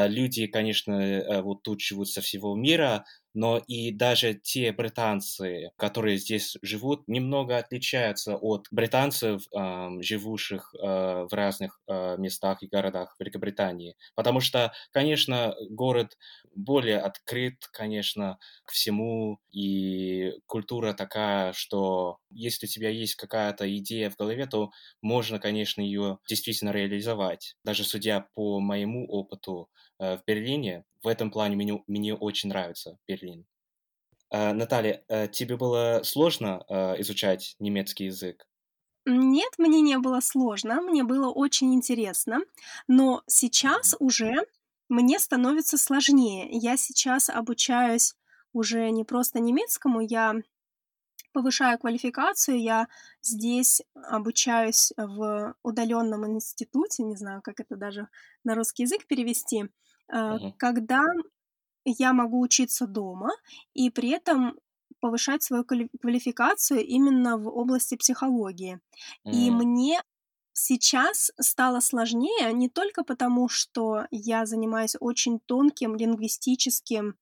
люди, 0.07 0.47
конечно, 0.47 0.93
э, 0.93 1.41
вот 1.41 1.63
живут 1.81 2.09
со 2.09 2.21
всего 2.21 2.55
мира, 2.55 3.05
но 3.33 3.57
и 3.57 3.91
даже 3.91 4.33
те 4.33 4.71
британцы, 4.71 5.71
которые 5.77 6.17
здесь 6.17 6.57
живут, 6.61 7.07
немного 7.07 7.57
отличаются 7.57 8.35
от 8.37 8.67
британцев, 8.71 9.43
э, 9.51 9.89
живущих 10.01 10.73
э, 10.75 11.27
в 11.29 11.33
разных 11.33 11.79
э, 11.87 12.17
местах 12.17 12.63
и 12.63 12.67
городах 12.67 13.15
Великобритании. 13.19 13.95
Потому 14.15 14.39
что, 14.41 14.73
конечно, 14.91 15.55
город 15.69 16.17
более 16.55 16.99
открыт, 16.99 17.67
конечно, 17.71 18.39
к 18.65 18.71
всему, 18.71 19.39
и 19.51 20.33
культура 20.47 20.93
такая, 20.93 21.53
что 21.53 22.17
если 22.29 22.65
у 22.65 22.69
тебя 22.69 22.89
есть 22.89 23.15
какая-то 23.15 23.75
идея 23.77 24.09
в 24.09 24.15
голове, 24.17 24.45
то 24.47 24.71
можно, 25.01 25.39
конечно, 25.39 25.81
ее 25.81 26.19
действительно 26.27 26.71
реализовать. 26.71 27.55
Даже 27.63 27.83
судя 27.83 28.27
по 28.35 28.59
моему 28.59 29.07
опыту 29.07 29.69
в 29.99 30.21
Берлине, 30.25 30.85
в 31.03 31.07
этом 31.07 31.29
плане 31.29 31.55
мне, 31.55 31.83
мне 31.87 32.15
очень 32.15 32.49
нравится 32.49 32.97
Берлин. 33.07 33.45
Э, 34.31 34.53
Наталья, 34.53 35.03
э, 35.07 35.27
тебе 35.27 35.57
было 35.57 36.01
сложно 36.03 36.63
э, 36.69 37.01
изучать 37.01 37.55
немецкий 37.59 38.05
язык? 38.05 38.45
Нет, 39.05 39.53
мне 39.57 39.81
не 39.81 39.97
было 39.97 40.19
сложно, 40.19 40.81
мне 40.81 41.03
было 41.03 41.31
очень 41.31 41.73
интересно, 41.73 42.41
но 42.87 43.23
сейчас 43.27 43.95
уже 43.99 44.45
мне 44.87 45.17
становится 45.17 45.77
сложнее. 45.77 46.47
Я 46.51 46.77
сейчас 46.77 47.29
обучаюсь 47.29 48.15
уже 48.53 48.91
не 48.91 49.03
просто 49.03 49.39
немецкому, 49.39 50.01
я 50.01 50.35
повышаю 51.31 51.79
квалификацию, 51.79 52.61
я 52.61 52.87
здесь 53.21 53.81
обучаюсь 53.93 54.91
в 54.97 55.55
удаленном 55.63 56.27
институте, 56.27 57.03
не 57.03 57.15
знаю, 57.15 57.41
как 57.41 57.59
это 57.59 57.77
даже 57.77 58.09
на 58.43 58.55
русский 58.55 58.83
язык 58.83 59.07
перевести, 59.07 59.69
uh-huh. 60.11 60.53
когда 60.57 61.03
я 61.85 62.13
могу 62.13 62.39
учиться 62.41 62.87
дома 62.87 63.31
и 63.73 63.89
при 63.89 64.09
этом 64.09 64.57
повышать 64.99 65.43
свою 65.43 65.63
квалификацию 65.63 66.85
именно 66.85 67.37
в 67.37 67.47
области 67.47 67.95
психологии. 67.95 68.79
Mm. 69.25 69.31
И 69.31 69.51
мне 69.51 70.01
сейчас 70.51 71.31
стало 71.39 71.79
сложнее 71.79 72.51
не 72.53 72.69
только 72.69 73.03
потому, 73.03 73.47
что 73.47 74.05
я 74.11 74.45
занимаюсь 74.45 74.95
очень 74.99 75.39
тонким 75.39 75.95
лингвистическим 75.95 77.15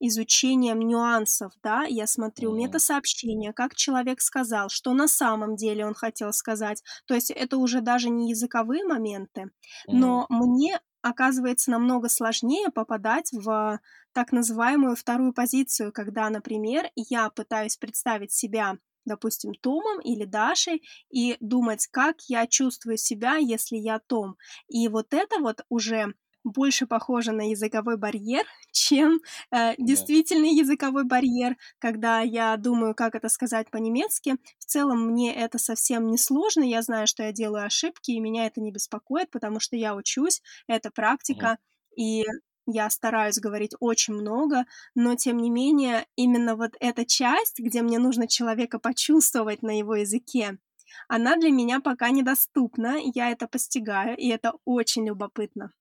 изучением 0.00 0.78
нюансов, 0.78 1.52
да, 1.60 1.82
я 1.82 2.06
смотрю 2.06 2.52
mm. 2.52 2.56
метасообщения, 2.56 3.52
как 3.52 3.74
человек 3.74 4.20
сказал, 4.20 4.68
что 4.68 4.92
на 4.92 5.08
самом 5.08 5.56
деле 5.56 5.84
он 5.84 5.94
хотел 5.94 6.32
сказать. 6.32 6.84
То 7.06 7.14
есть 7.14 7.32
это 7.32 7.56
уже 7.56 7.80
даже 7.80 8.08
не 8.08 8.30
языковые 8.30 8.84
моменты, 8.84 9.42
mm. 9.42 9.48
но 9.88 10.26
мне 10.28 10.80
оказывается 11.02 11.70
намного 11.70 12.08
сложнее 12.08 12.70
попадать 12.70 13.30
в 13.32 13.80
так 14.12 14.32
называемую 14.32 14.96
вторую 14.96 15.32
позицию, 15.32 15.92
когда, 15.92 16.28
например, 16.30 16.88
я 16.96 17.30
пытаюсь 17.30 17.76
представить 17.76 18.32
себя, 18.32 18.78
допустим, 19.04 19.54
Томом 19.54 20.00
или 20.00 20.24
Дашей 20.24 20.82
и 21.10 21.36
думать, 21.40 21.86
как 21.90 22.16
я 22.28 22.46
чувствую 22.46 22.96
себя, 22.96 23.36
если 23.36 23.76
я 23.76 23.98
Том. 23.98 24.36
И 24.68 24.88
вот 24.88 25.14
это 25.14 25.38
вот 25.40 25.64
уже 25.68 26.14
больше 26.50 26.86
похоже 26.86 27.32
на 27.32 27.50
языковой 27.50 27.96
барьер, 27.96 28.44
чем 28.72 29.20
э, 29.50 29.74
действительный 29.78 30.54
да. 30.54 30.60
языковой 30.62 31.04
барьер, 31.04 31.56
когда 31.78 32.20
я 32.20 32.56
думаю, 32.56 32.94
как 32.94 33.14
это 33.14 33.28
сказать 33.28 33.70
по-немецки. 33.70 34.36
В 34.58 34.64
целом 34.64 35.06
мне 35.06 35.34
это 35.34 35.58
совсем 35.58 36.08
не 36.08 36.18
сложно, 36.18 36.62
я 36.62 36.82
знаю, 36.82 37.06
что 37.06 37.22
я 37.22 37.32
делаю 37.32 37.66
ошибки, 37.66 38.10
и 38.10 38.20
меня 38.20 38.46
это 38.46 38.60
не 38.60 38.72
беспокоит, 38.72 39.30
потому 39.30 39.60
что 39.60 39.76
я 39.76 39.94
учусь, 39.94 40.42
это 40.66 40.90
практика, 40.90 41.58
mm. 41.58 41.96
и 41.96 42.24
я 42.70 42.90
стараюсь 42.90 43.38
говорить 43.38 43.72
очень 43.80 44.14
много, 44.14 44.64
но 44.94 45.14
тем 45.14 45.38
не 45.38 45.50
менее 45.50 46.06
именно 46.16 46.54
вот 46.54 46.72
эта 46.80 47.06
часть, 47.06 47.58
где 47.60 47.80
мне 47.80 47.98
нужно 47.98 48.28
человека 48.28 48.78
почувствовать 48.78 49.62
на 49.62 49.78
его 49.78 49.96
языке, 49.96 50.58
она 51.08 51.36
для 51.36 51.50
меня 51.50 51.80
пока 51.80 52.10
недоступна, 52.10 52.96
я 53.14 53.30
это 53.30 53.48
постигаю, 53.48 54.16
и 54.16 54.28
это 54.28 54.54
очень 54.64 55.06
любопытно. 55.06 55.72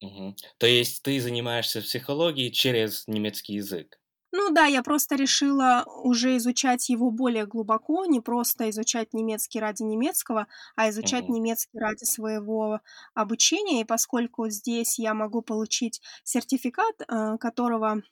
Мгм. 0.00 0.36
То 0.58 0.66
есть 0.68 1.02
ты 1.02 1.20
занимаешься 1.20 1.80
психологией 1.82 2.52
через 2.52 3.08
немецкий 3.08 3.54
язык? 3.54 3.98
Ну 4.32 4.50
да, 4.50 4.66
я 4.66 4.82
просто 4.82 5.14
решила 5.14 5.84
уже 5.86 6.36
изучать 6.38 6.88
его 6.88 7.10
более 7.12 7.46
глубоко, 7.46 8.04
не 8.04 8.20
просто 8.20 8.68
изучать 8.70 9.12
немецкий 9.12 9.60
ради 9.60 9.82
немецкого, 9.84 10.48
а 10.74 10.90
изучать 10.90 11.28
Мгм. 11.28 11.28
немецкий 11.28 11.78
ради 11.78 12.04
своего 12.04 12.80
обучения. 13.14 13.80
И 13.82 13.84
поскольку 13.84 14.48
здесь 14.48 14.98
я 14.98 15.14
могу 15.14 15.40
получить 15.42 16.00
сертификат, 16.24 16.96
э, 17.06 17.38
которого 17.38 18.02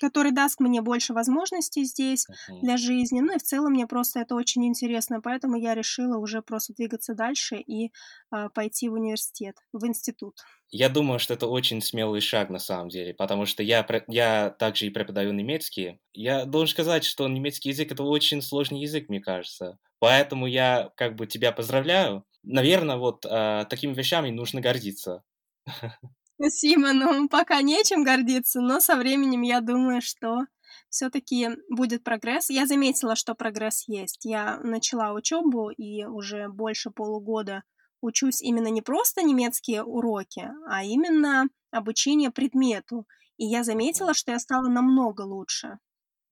который 0.00 0.32
даст 0.32 0.60
мне 0.60 0.80
больше 0.82 1.12
возможностей 1.12 1.84
здесь 1.84 2.26
Мгм. 2.28 2.60
для 2.60 2.76
жизни. 2.76 3.20
Ну 3.20 3.34
и 3.34 3.38
в 3.38 3.42
целом 3.42 3.72
мне 3.72 3.86
просто 3.86 4.20
это 4.20 4.34
очень 4.34 4.64
интересно, 4.66 5.20
поэтому 5.20 5.56
я 5.56 5.74
решила 5.74 6.18
уже 6.18 6.42
просто 6.42 6.74
двигаться 6.74 7.14
дальше 7.14 7.56
и 7.56 7.92
а, 8.30 8.48
пойти 8.48 8.88
в 8.88 8.94
университет, 8.94 9.56
в 9.72 9.86
институт. 9.86 10.46
Я 10.70 10.88
думаю, 10.88 11.18
что 11.18 11.34
это 11.34 11.46
очень 11.48 11.82
смелый 11.82 12.20
шаг 12.22 12.48
на 12.48 12.58
самом 12.58 12.88
деле, 12.88 13.12
потому 13.12 13.44
что 13.44 13.62
я, 13.62 13.86
я 14.08 14.50
также 14.50 14.86
и 14.86 14.90
преподаю 14.90 15.32
немецкий. 15.32 16.00
Я 16.14 16.46
должен 16.46 16.72
сказать, 16.72 17.04
что 17.04 17.28
немецкий 17.28 17.68
язык 17.68 17.92
это 17.92 18.02
очень 18.02 18.40
сложный 18.40 18.80
язык, 18.80 19.08
мне 19.10 19.20
кажется. 19.20 19.78
Поэтому 19.98 20.46
я 20.46 20.90
как 20.96 21.14
бы 21.14 21.26
тебя 21.26 21.52
поздравляю. 21.52 22.24
Наверное, 22.42 22.96
вот 22.96 23.26
а, 23.28 23.66
такими 23.66 23.92
вещами 23.92 24.30
нужно 24.30 24.60
гордиться. 24.62 25.22
Спасибо, 26.42 26.92
ну 26.92 27.28
пока 27.28 27.62
нечем 27.62 28.02
гордиться, 28.04 28.60
но 28.60 28.80
со 28.80 28.96
временем 28.96 29.42
я 29.42 29.60
думаю, 29.60 30.02
что 30.02 30.40
все-таки 30.88 31.50
будет 31.70 32.02
прогресс. 32.04 32.50
Я 32.50 32.66
заметила, 32.66 33.14
что 33.16 33.34
прогресс 33.34 33.84
есть. 33.86 34.24
Я 34.24 34.58
начала 34.58 35.12
учебу 35.12 35.70
и 35.70 36.04
уже 36.04 36.48
больше 36.48 36.90
полугода 36.90 37.62
учусь 38.00 38.42
именно 38.42 38.66
не 38.68 38.82
просто 38.82 39.22
немецкие 39.22 39.84
уроки, 39.84 40.50
а 40.68 40.82
именно 40.82 41.46
обучение 41.70 42.30
предмету. 42.32 43.06
И 43.36 43.46
я 43.46 43.62
заметила, 43.62 44.12
что 44.12 44.32
я 44.32 44.38
стала 44.40 44.68
намного 44.68 45.22
лучше 45.22 45.78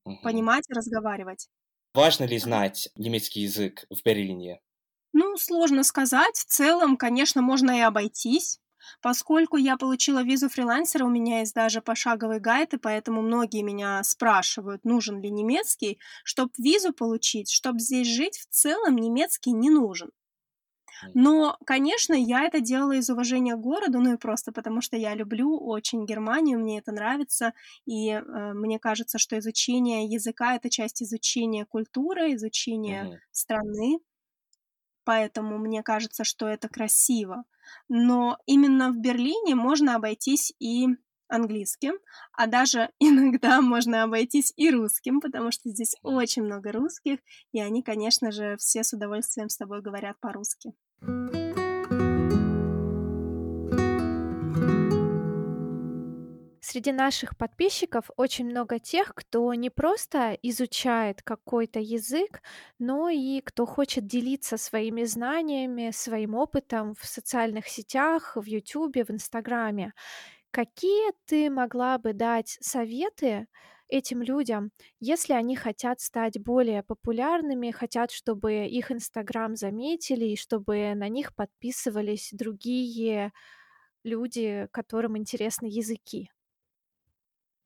Мгм. 0.04 0.20
понимать 0.22 0.64
и 0.70 0.74
разговаривать. 0.74 1.48
Важно 1.94 2.24
ли 2.24 2.36
знать 2.36 2.88
немецкий 2.96 3.42
язык 3.42 3.84
в 3.90 4.02
Берлине? 4.04 4.60
Ну, 5.12 5.36
сложно 5.36 5.82
сказать. 5.84 6.36
В 6.36 6.44
целом, 6.46 6.96
конечно, 6.96 7.42
можно 7.42 7.70
и 7.78 7.80
обойтись. 7.80 8.60
Поскольку 9.02 9.56
я 9.56 9.76
получила 9.76 10.22
визу 10.22 10.48
фрилансера, 10.48 11.04
у 11.04 11.08
меня 11.10 11.40
есть 11.40 11.54
даже 11.54 11.80
пошаговый 11.82 12.40
гайд, 12.40 12.74
и 12.74 12.78
поэтому 12.78 13.22
многие 13.22 13.62
меня 13.62 14.02
спрашивают, 14.04 14.84
нужен 14.84 15.20
ли 15.20 15.30
немецкий. 15.30 15.98
Чтобы 16.24 16.52
визу 16.58 16.92
получить, 16.92 17.50
чтобы 17.50 17.80
здесь 17.80 18.06
жить, 18.08 18.38
в 18.38 18.46
целом 18.50 18.96
немецкий 18.96 19.52
не 19.52 19.70
нужен. 19.70 20.10
Но, 21.14 21.56
конечно, 21.66 22.14
я 22.14 22.44
это 22.44 22.60
делала 22.60 22.92
из 22.92 23.10
уважения 23.10 23.56
к 23.56 23.60
городу, 23.60 23.98
ну 24.00 24.14
и 24.14 24.16
просто 24.16 24.52
потому, 24.52 24.80
что 24.80 24.96
я 24.96 25.14
люблю 25.14 25.56
очень 25.58 26.06
Германию, 26.06 26.58
мне 26.58 26.78
это 26.78 26.92
нравится, 26.92 27.52
и 27.86 28.10
э, 28.10 28.52
мне 28.54 28.78
кажется, 28.78 29.18
что 29.18 29.38
изучение 29.38 30.06
языка— 30.06 30.54
это 30.56 30.70
часть 30.70 31.02
изучения 31.02 31.64
культуры, 31.66 32.34
изучения 32.34 33.08
Мгм. 33.08 33.20
страны, 33.32 33.98
поэтому 35.04 35.58
мне 35.58 35.82
кажется, 35.82 36.24
что 36.24 36.46
это 36.46 36.68
красиво. 36.68 37.44
Но 37.88 38.38
именно 38.46 38.90
в 38.90 38.98
Берлине 38.98 39.54
можно 39.54 39.94
обойтись 39.94 40.52
и 40.58 40.88
английским, 41.28 41.94
а 42.32 42.46
даже 42.46 42.90
иногда 42.98 43.60
можно 43.60 44.02
обойтись 44.02 44.52
и 44.56 44.70
русским, 44.70 45.20
потому 45.20 45.50
что 45.52 45.68
здесь 45.70 45.94
очень 46.02 46.42
много 46.42 46.72
русских, 46.72 47.18
и 47.52 47.60
они, 47.60 47.82
конечно 47.82 48.32
же, 48.32 48.56
все 48.58 48.82
с 48.82 48.92
удовольствием 48.92 49.48
с 49.48 49.56
тобой 49.56 49.80
говорят 49.82 50.18
по-русски. 50.20 50.72
Среди 56.72 56.92
наших 56.92 57.36
подписчиков 57.36 58.10
очень 58.16 58.44
много 58.46 58.78
тех, 58.78 59.12
кто 59.16 59.52
не 59.54 59.70
просто 59.70 60.38
изучает 60.40 61.20
какой-то 61.20 61.80
язык, 61.80 62.42
но 62.78 63.08
и 63.08 63.40
кто 63.40 63.66
хочет 63.66 64.06
делиться 64.06 64.56
своими 64.56 65.02
знаниями, 65.02 65.90
своим 65.92 66.36
опытом 66.36 66.94
в 66.94 67.04
социальных 67.04 67.66
сетях, 67.66 68.36
в 68.36 68.44
Ютубе, 68.44 69.04
в 69.04 69.10
Инстаграме. 69.10 69.94
Какие 70.52 71.12
ты 71.26 71.50
могла 71.50 71.98
бы 71.98 72.12
дать 72.12 72.58
советы 72.60 73.48
этим 73.88 74.22
людям, 74.22 74.70
если 75.00 75.32
они 75.34 75.56
хотят 75.56 76.00
стать 76.00 76.38
более 76.40 76.84
популярными, 76.84 77.72
хотят, 77.72 78.12
чтобы 78.12 78.66
их 78.66 78.92
Инстаграм 78.92 79.56
заметили 79.56 80.26
и 80.26 80.36
чтобы 80.36 80.94
на 80.94 81.08
них 81.08 81.34
подписывались 81.34 82.30
другие 82.32 83.32
люди, 84.04 84.68
которым 84.72 85.18
интересны 85.18 85.66
языки? 85.66 86.30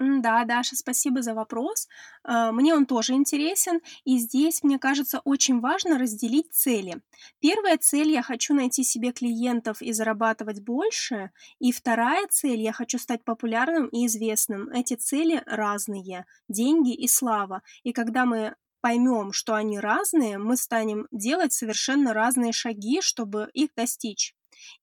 Да, 0.04 0.44
Даша, 0.44 0.76
спасибо 0.76 1.22
за 1.22 1.34
вопрос. 1.34 1.88
А, 2.22 2.52
Мне 2.52 2.74
он 2.74 2.86
тоже 2.86 3.14
интересен, 3.14 3.80
и 4.04 4.18
здесь, 4.18 4.62
мне 4.62 4.78
кажется, 4.78 5.20
очень 5.24 5.60
важно 5.60 5.98
разделить 5.98 6.52
цели. 6.52 7.02
Первая 7.40 7.78
цель– 7.78 8.10
я 8.10 8.22
хочу 8.22 8.54
найти 8.54 8.84
себе 8.84 9.12
клиентов 9.12 9.82
и 9.82 9.92
зарабатывать 9.92 10.60
больше, 10.62 11.30
и 11.58 11.72
вторая 11.72 12.26
цель– 12.28 12.60
я 12.60 12.72
хочу 12.72 12.98
стать 12.98 13.24
популярным 13.24 13.86
и 13.88 14.06
известным. 14.06 14.70
Эти 14.70 14.94
цели 14.94 15.42
разные– 15.46 16.26
деньги 16.48 16.94
и 16.94 17.08
слава. 17.08 17.62
И 17.82 17.92
когда 17.92 18.24
мы 18.24 18.54
поймем, 18.80 19.32
что 19.32 19.54
они 19.54 19.78
разные, 19.78 20.36
мы 20.36 20.56
станем 20.58 21.06
делать 21.10 21.52
совершенно 21.54 22.12
разные 22.12 22.52
шаги, 22.52 23.00
чтобы 23.00 23.48
их 23.54 23.70
достичь. 23.74 24.34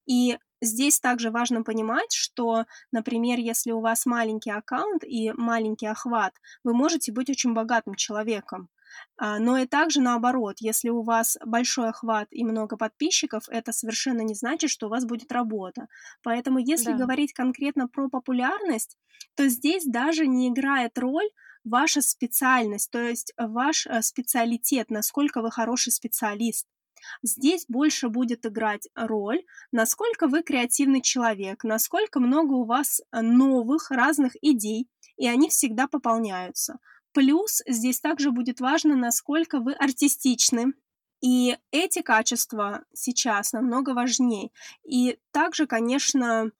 И 0.08 0.38
здесь 0.62 1.00
также 1.00 1.32
важно 1.32 1.63
понимать, 1.63 2.13
что, 2.13 2.65
например, 2.91 3.39
если 3.39 3.71
у 3.71 3.82
вас 3.82 4.06
маленький 4.06 4.52
аккаунт 4.52 5.04
и 5.04 5.32
маленький 5.34 5.88
охват, 5.88 6.34
вы 6.63 6.74
можете 6.74 7.12
быть 7.12 7.30
очень 7.30 7.54
богатым 7.54 7.95
человеком. 7.95 8.69
А, 9.17 9.39
Но 9.39 9.58
и 9.58 9.65
также 9.65 10.02
наоборот, 10.02 10.58
если 10.60 10.89
у 10.89 11.02
вас 11.02 11.38
большой 11.45 11.89
охват 11.89 12.28
и 12.32 12.43
много 12.43 12.78
подписчиков, 12.78 13.43
это 13.50 13.71
совершенно 13.71 14.21
не 14.21 14.36
значит, 14.36 14.69
что 14.69 14.88
у 14.88 14.89
вас 14.89 15.06
будет 15.06 15.32
работа. 15.32 15.88
Поэтому 16.24 16.60
если 16.60 16.91
Да. 16.91 16.93
говорить 16.93 17.34
конкретно 17.34 17.88
про 17.88 18.10
популярность, 18.10 18.97
то 19.36 19.47
здесь 19.47 19.86
даже 19.86 20.28
не 20.28 20.50
играет 20.50 20.97
роль 20.97 21.30
ваша 21.63 22.02
специальность, 22.02 22.89
то 22.91 23.00
есть 23.00 23.34
ваш 23.38 23.86
э, 23.86 24.02
специалитет, 24.02 24.89
насколько 24.89 25.41
вы 25.41 25.52
хороший 25.52 25.91
специалист. 25.91 26.65
Здесь 27.24 27.66
больше 27.68 28.10
будет 28.10 28.46
играть 28.46 28.88
роль, 28.96 29.44
насколько 29.72 30.28
вы 30.28 30.44
креативный 30.44 31.02
человек, 31.02 31.64
насколько 31.64 32.20
много 32.20 32.54
у 32.54 32.66
вас 32.66 33.02
э, 33.12 33.22
новых 33.22 33.92
разных 33.92 34.34
идей, 34.42 34.88
и 35.18 35.28
они 35.28 35.50
всегда 35.50 35.88
пополняются. 35.88 36.80
Плюс 37.14 37.62
здесь 37.68 38.00
также 38.00 38.32
будет 38.32 38.60
важно, 38.60 38.96
насколько 38.96 39.60
вы 39.60 39.74
артистичны, 39.74 40.74
и 41.22 41.58
эти 41.72 42.02
качества 42.02 42.84
сейчас 42.94 43.54
намного 43.54 43.92
важнее. 43.92 44.50
И 44.84 45.20
также, 45.32 45.68
конечно, 45.68 46.52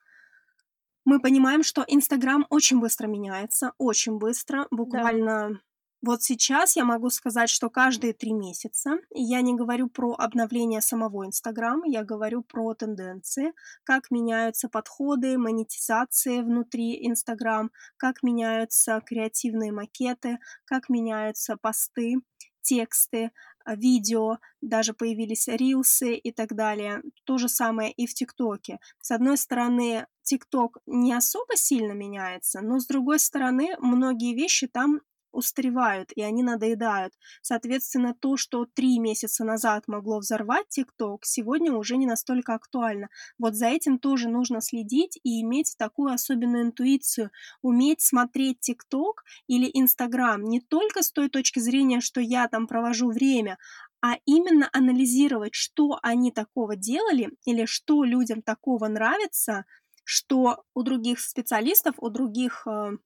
мы 1.04 1.20
понимаем, 1.20 1.64
что 1.64 1.84
Инстаграм 1.88 2.46
очень 2.50 2.80
быстро 2.80 3.08
меняется, 3.08 3.74
очень 3.80 4.18
быстро, 4.18 4.68
буквально 4.70 5.62
вот 6.02 6.24
сейчас 6.24 6.76
я 6.76 6.84
могу 6.84 7.10
сказать, 7.10 7.50
что 7.50 7.70
каждые 7.70 8.14
три 8.14 8.34
месяца, 8.34 8.98
я 9.12 9.42
не 9.42 9.54
говорю 9.54 9.88
про 9.88 10.14
обновление 10.14 10.82
самого 10.82 11.26
Инстаграма, 11.28 11.88
я 11.88 12.04
говорю 12.04 12.42
про 12.42 12.74
тенденции, 12.74 13.54
как 13.84 14.10
меняются 14.10 14.68
подходы, 14.68 15.38
монетизации 15.38 16.42
внутри 16.42 17.08
Инстаграм, 17.08 17.72
как 17.98 18.24
меняются 18.24 19.02
креативные 19.06 19.72
макеты, 19.72 20.40
как 20.66 20.90
меняются 20.90 21.56
посты, 21.56 22.16
тексты, 22.62 23.32
а, 23.64 23.76
видео, 23.76 24.38
даже 24.62 24.94
появились 24.94 25.48
рилсы 25.48 26.16
и 26.16 26.32
так 26.32 26.56
далее. 26.56 27.02
То 27.26 27.38
же 27.38 27.48
самое 27.50 27.92
и 27.92 28.08
в 28.08 28.14
ТикТоке. 28.14 28.80
С 29.02 29.12
одной 29.12 29.38
стороны, 29.38 30.08
ТикТок 30.24 30.78
не 30.86 31.14
особо 31.14 31.56
сильно 31.56 31.92
меняется, 31.94 32.62
но 32.62 32.80
с 32.80 32.88
другой 32.88 33.20
стороны, 33.20 33.76
многие 33.80 34.34
вещи 34.36 34.68
там 34.68 35.02
устаревают, 35.32 36.12
и 36.16 36.22
они 36.22 36.44
надоедают. 36.44 37.14
Соответственно, 37.42 38.16
то, 38.20 38.38
что 38.38 38.66
три 38.66 39.00
месяца 39.00 39.44
назад 39.44 39.88
могло 39.88 40.20
взорвать 40.20 40.68
ТикТок, 40.70 41.26
сегодня 41.26 41.74
уже 41.74 41.98
не 41.98 42.06
настолько 42.06 42.54
актуально. 42.54 43.10
Вот 43.38 43.56
за 43.56 43.68
этим 43.68 44.00
тоже 44.00 44.30
нужно 44.30 44.62
следить 44.62 45.20
и 45.24 45.42
иметь 45.42 45.76
такую 45.78 46.14
особенную 46.14 46.64
интуицию, 46.64 47.32
уметь 47.62 48.02
смотреть 48.02 48.60
ТикТок 48.62 49.24
или 49.48 49.70
Инстаграм 49.74 50.44
не 50.44 50.62
только 50.62 51.04
с 51.04 51.12
той 51.12 51.30
точки 51.30 51.60
зрения, 51.60 52.02
что 52.02 52.22
я 52.22 52.48
там 52.48 52.68
провожу 52.68 53.10
время, 53.12 53.58
а 54.02 54.16
именно 54.26 54.70
анализировать, 54.74 55.54
что 55.54 56.00
они 56.02 56.32
такого 56.32 56.76
делали 56.76 57.32
или 57.46 57.66
что 57.66 58.04
людям 58.04 58.42
такого 58.42 58.88
нравится, 58.88 59.66
что 60.04 60.64
у 60.74 60.84
других 60.84 61.20
специалистов, 61.20 61.96
у 62.00 62.10
других 62.10 62.66
э, 62.68 62.98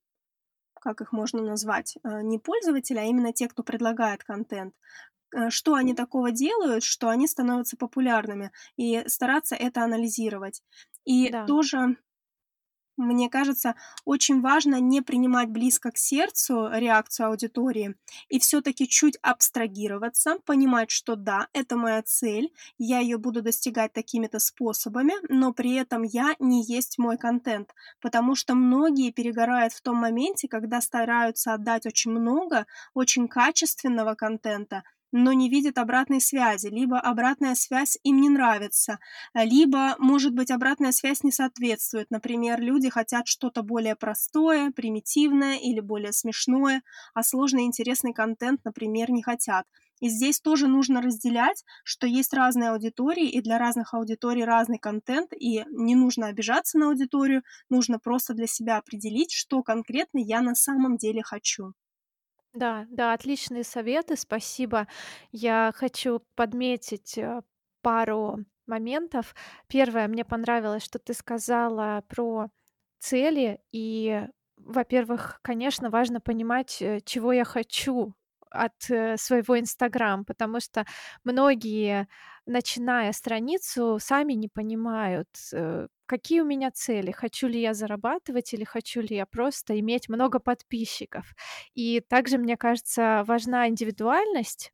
как 0.86 1.02
их 1.02 1.14
можно 1.14 1.42
назвать, 1.44 1.98
э, 2.06 2.22
не 2.24 2.40
пользователи, 2.40 3.00
а 3.00 3.04
именно 3.06 3.34
те, 3.34 3.50
кто 3.50 3.64
предлагает 3.64 4.24
контент, 4.26 4.76
э, 5.36 5.50
что 5.52 5.76
они 5.76 5.94
такого 5.96 6.32
делают, 6.32 6.84
что 6.84 7.10
они 7.10 7.28
становятся 7.28 7.78
популярными, 7.78 8.52
и 8.78 9.04
стараться 9.08 9.56
это 9.56 9.84
анализировать. 9.84 10.64
И 11.06 11.34
Да. 11.34 11.46
тоже 11.46 11.98
Мне 12.98 13.30
кажется, 13.30 13.76
очень 14.06 14.40
важно 14.40 14.80
не 14.80 15.02
принимать 15.02 15.50
близко 15.50 15.92
к 15.92 15.98
сердцу 15.98 16.70
реакцию 16.72 17.28
аудитории 17.28 17.96
и 18.30 18.40
все-таки 18.40 18.88
чуть 18.88 19.18
абстрагироваться, 19.22 20.38
понимать, 20.46 20.92
что 20.92 21.18
да, 21.18 21.50
это 21.52 21.76
моя 21.76 22.02
цель, 22.04 22.54
я 22.78 23.00
ее 23.00 23.18
буду 23.18 23.42
достигать 23.42 23.92
такими-то 23.92 24.40
способами, 24.40 25.14
но 25.28 25.52
при 25.52 25.76
этом 25.76 26.04
я 26.04 26.36
не 26.40 26.64
есть 26.64 26.98
мой 26.98 27.18
контент, 27.18 27.74
потому 28.00 28.34
что 28.34 28.56
многие 28.56 29.12
перегорают 29.12 29.74
в 29.74 29.82
том 29.82 29.98
моменте, 29.98 30.48
когда 30.48 30.80
стараются 30.80 31.54
отдать 31.54 31.86
очень 31.86 32.12
много 32.12 32.66
очень 32.94 33.28
качественного 33.28 34.16
контента, 34.16 34.84
но 35.18 35.32
не 35.32 35.50
видят 35.50 35.78
обратной 35.78 36.20
связи, 36.20 36.68
либо 36.68 37.00
обратная 37.00 37.56
связь 37.56 37.98
им 38.04 38.20
не 38.20 38.30
нравится, 38.30 39.00
либо, 39.34 39.96
может 39.98 40.34
быть, 40.34 40.52
обратная 40.52 40.92
связь 40.92 41.24
не 41.24 41.32
соответствует. 41.32 42.12
Например, 42.12 42.60
люди 42.60 42.90
хотят 42.90 43.26
что-то 43.28 43.64
более 43.64 43.96
простое, 43.96 44.72
примитивное 44.72 45.58
или 45.58 45.80
более 45.80 46.12
смешное, 46.12 46.82
а 47.14 47.24
сложный 47.24 47.64
интересный 47.64 48.12
контент, 48.14 48.60
например, 48.66 49.10
не 49.12 49.24
хотят. 49.24 49.66
И 50.02 50.10
здесь 50.10 50.42
тоже 50.42 50.68
нужно 50.68 51.02
разделять, 51.02 51.64
что 51.86 52.06
есть 52.08 52.34
разные 52.34 52.72
аудитории, 52.72 53.30
и 53.30 53.42
для 53.42 53.58
разных 53.58 53.94
аудиторий 53.94 54.44
разный 54.44 54.78
контент, 54.80 55.32
и 55.34 55.64
не 55.70 55.96
нужно 55.96 56.28
обижаться 56.28 56.78
на 56.78 56.88
аудиторию, 56.90 57.44
нужно 57.70 58.00
просто 58.00 58.34
для 58.34 58.48
себя 58.48 58.78
определить, 58.78 59.32
что 59.32 59.64
конкретно 59.64 60.18
я 60.20 60.42
на 60.42 60.56
самом 60.56 60.98
деле 60.98 61.24
хочу. 61.24 61.74
Да, 62.56 62.86
да, 62.90 63.14
отличные 63.14 63.64
советы, 63.64 64.16
спасибо. 64.16 64.88
Я 65.32 65.72
хочу 65.76 66.22
подметить 66.36 67.18
э, 67.18 67.42
пару 67.82 68.40
моментов. 68.66 69.36
Первое, 69.68 70.08
мне 70.08 70.24
понравилось, 70.24 70.84
что 70.84 70.98
ты 70.98 71.14
сказала 71.14 72.04
про 72.08 72.50
цели. 73.00 73.60
И, 73.74 74.26
во-первых, 74.58 75.40
конечно, 75.42 75.90
важно 75.90 76.22
понимать, 76.22 76.82
э, 76.82 77.02
чего 77.04 77.34
я 77.34 77.44
хочу 77.44 78.14
от 78.50 78.90
э, 78.90 79.18
своего 79.18 79.60
Инстаграм, 79.60 80.24
потому 80.24 80.62
что 80.62 80.86
многие, 81.26 82.08
начиная 82.46 83.12
страницу, 83.12 83.98
сами 84.00 84.32
не 84.34 84.48
понимают, 84.48 85.28
какие 86.06 86.42
у 86.42 86.46
меня 86.46 86.72
цели, 86.72 87.12
хочу 87.12 87.48
ли 87.48 87.60
я 87.62 87.74
зарабатывать 87.74 88.54
или 88.54 88.64
хочу 88.64 89.02
ли 89.02 89.16
я 89.16 89.26
просто 89.26 89.80
иметь 89.80 90.10
много 90.10 90.40
подписчиков. 90.40 91.34
И 91.74 92.02
также, 92.02 92.38
мне 92.38 92.58
кажется, 92.58 93.24
важна 93.28 93.68
индивидуальность, 93.68 94.72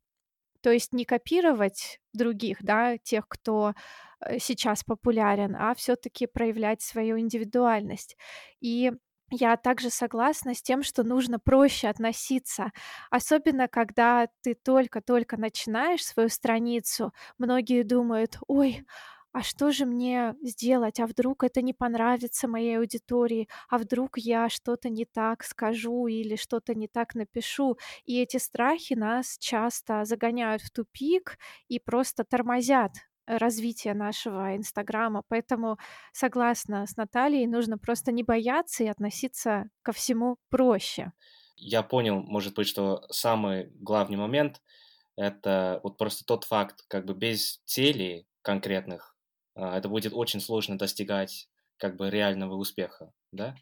то 0.62 0.70
есть 0.70 0.92
не 0.92 1.04
копировать 1.04 2.00
других, 2.12 2.58
да, 2.62 2.96
тех, 2.98 3.28
кто 3.28 3.74
э, 4.20 4.38
сейчас 4.38 4.84
популярен, 4.84 5.56
а 5.58 5.74
все-таки 5.74 6.26
проявлять 6.26 6.82
свою 6.82 7.18
индивидуальность. 7.18 8.16
И 8.60 8.92
я 9.30 9.56
также 9.56 9.90
согласна 9.90 10.54
с 10.54 10.62
тем, 10.62 10.82
что 10.82 11.04
нужно 11.04 11.38
проще 11.38 11.88
относиться, 11.88 12.70
особенно 13.10 13.66
когда 13.66 14.28
ты 14.42 14.54
только-только 14.54 15.38
начинаешь 15.38 16.04
свою 16.04 16.28
страницу. 16.28 17.12
Многие 17.38 17.82
думают, 17.82 18.36
ой, 18.46 18.84
а 19.32 19.42
что 19.42 19.72
же 19.72 19.86
мне 19.86 20.34
сделать? 20.42 21.00
А 21.00 21.06
вдруг 21.06 21.42
это 21.44 21.62
не 21.62 21.72
понравится 21.72 22.48
моей 22.48 22.78
аудитории? 22.78 23.48
А 23.68 23.78
вдруг 23.78 24.18
я 24.18 24.48
что-то 24.48 24.90
не 24.90 25.06
так 25.06 25.42
скажу 25.44 26.06
или 26.06 26.36
что-то 26.36 26.74
не 26.74 26.86
так 26.88 27.14
напишу? 27.14 27.78
И 28.04 28.20
эти 28.20 28.36
страхи 28.36 28.94
нас 28.94 29.38
часто 29.38 30.04
загоняют 30.04 30.62
в 30.62 30.70
тупик 30.70 31.38
и 31.68 31.78
просто 31.78 32.24
тормозят 32.24 32.92
развитие 33.26 33.94
нашего 33.94 34.56
Инстаграма. 34.56 35.22
Поэтому 35.28 35.78
согласна 36.12 36.86
с 36.86 36.96
Натальей, 36.96 37.46
нужно 37.46 37.78
просто 37.78 38.12
не 38.12 38.22
бояться 38.22 38.84
и 38.84 38.88
относиться 38.88 39.64
ко 39.82 39.92
всему 39.92 40.36
проще. 40.50 41.12
Я 41.56 41.82
понял, 41.82 42.20
может 42.20 42.54
быть, 42.54 42.66
что 42.66 43.06
самый 43.10 43.70
главный 43.80 44.16
момент— 44.16 44.60
это 45.16 45.80
вот 45.82 45.96
просто 45.96 46.24
тот 46.24 46.44
факт, 46.44 46.84
как 46.88 47.04
бы 47.04 47.14
без 47.14 47.62
целей 47.64 48.26
конкретных 48.42 49.11
это 49.54 49.88
будет 49.88 50.12
очень 50.14 50.40
сложно 50.40 50.78
достигать 50.78 51.48
как 51.76 51.96
бы 51.96 52.10
реального 52.10 52.54
успеха, 52.54 53.12
да? 53.32 53.54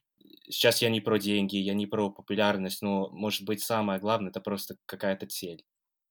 Сейчас 0.44 0.82
я 0.82 0.90
не 0.90 1.00
про 1.00 1.18
деньги, 1.18 1.56
я 1.56 1.74
не 1.74 1.86
про 1.86 2.10
популярность, 2.10 2.82
но, 2.82 3.08
может 3.10 3.44
быть, 3.44 3.62
самое 3.62 4.00
главное, 4.00 4.30
это 4.30 4.40
просто 4.40 4.76
какая-то 4.86 5.26
цель. 5.26 5.64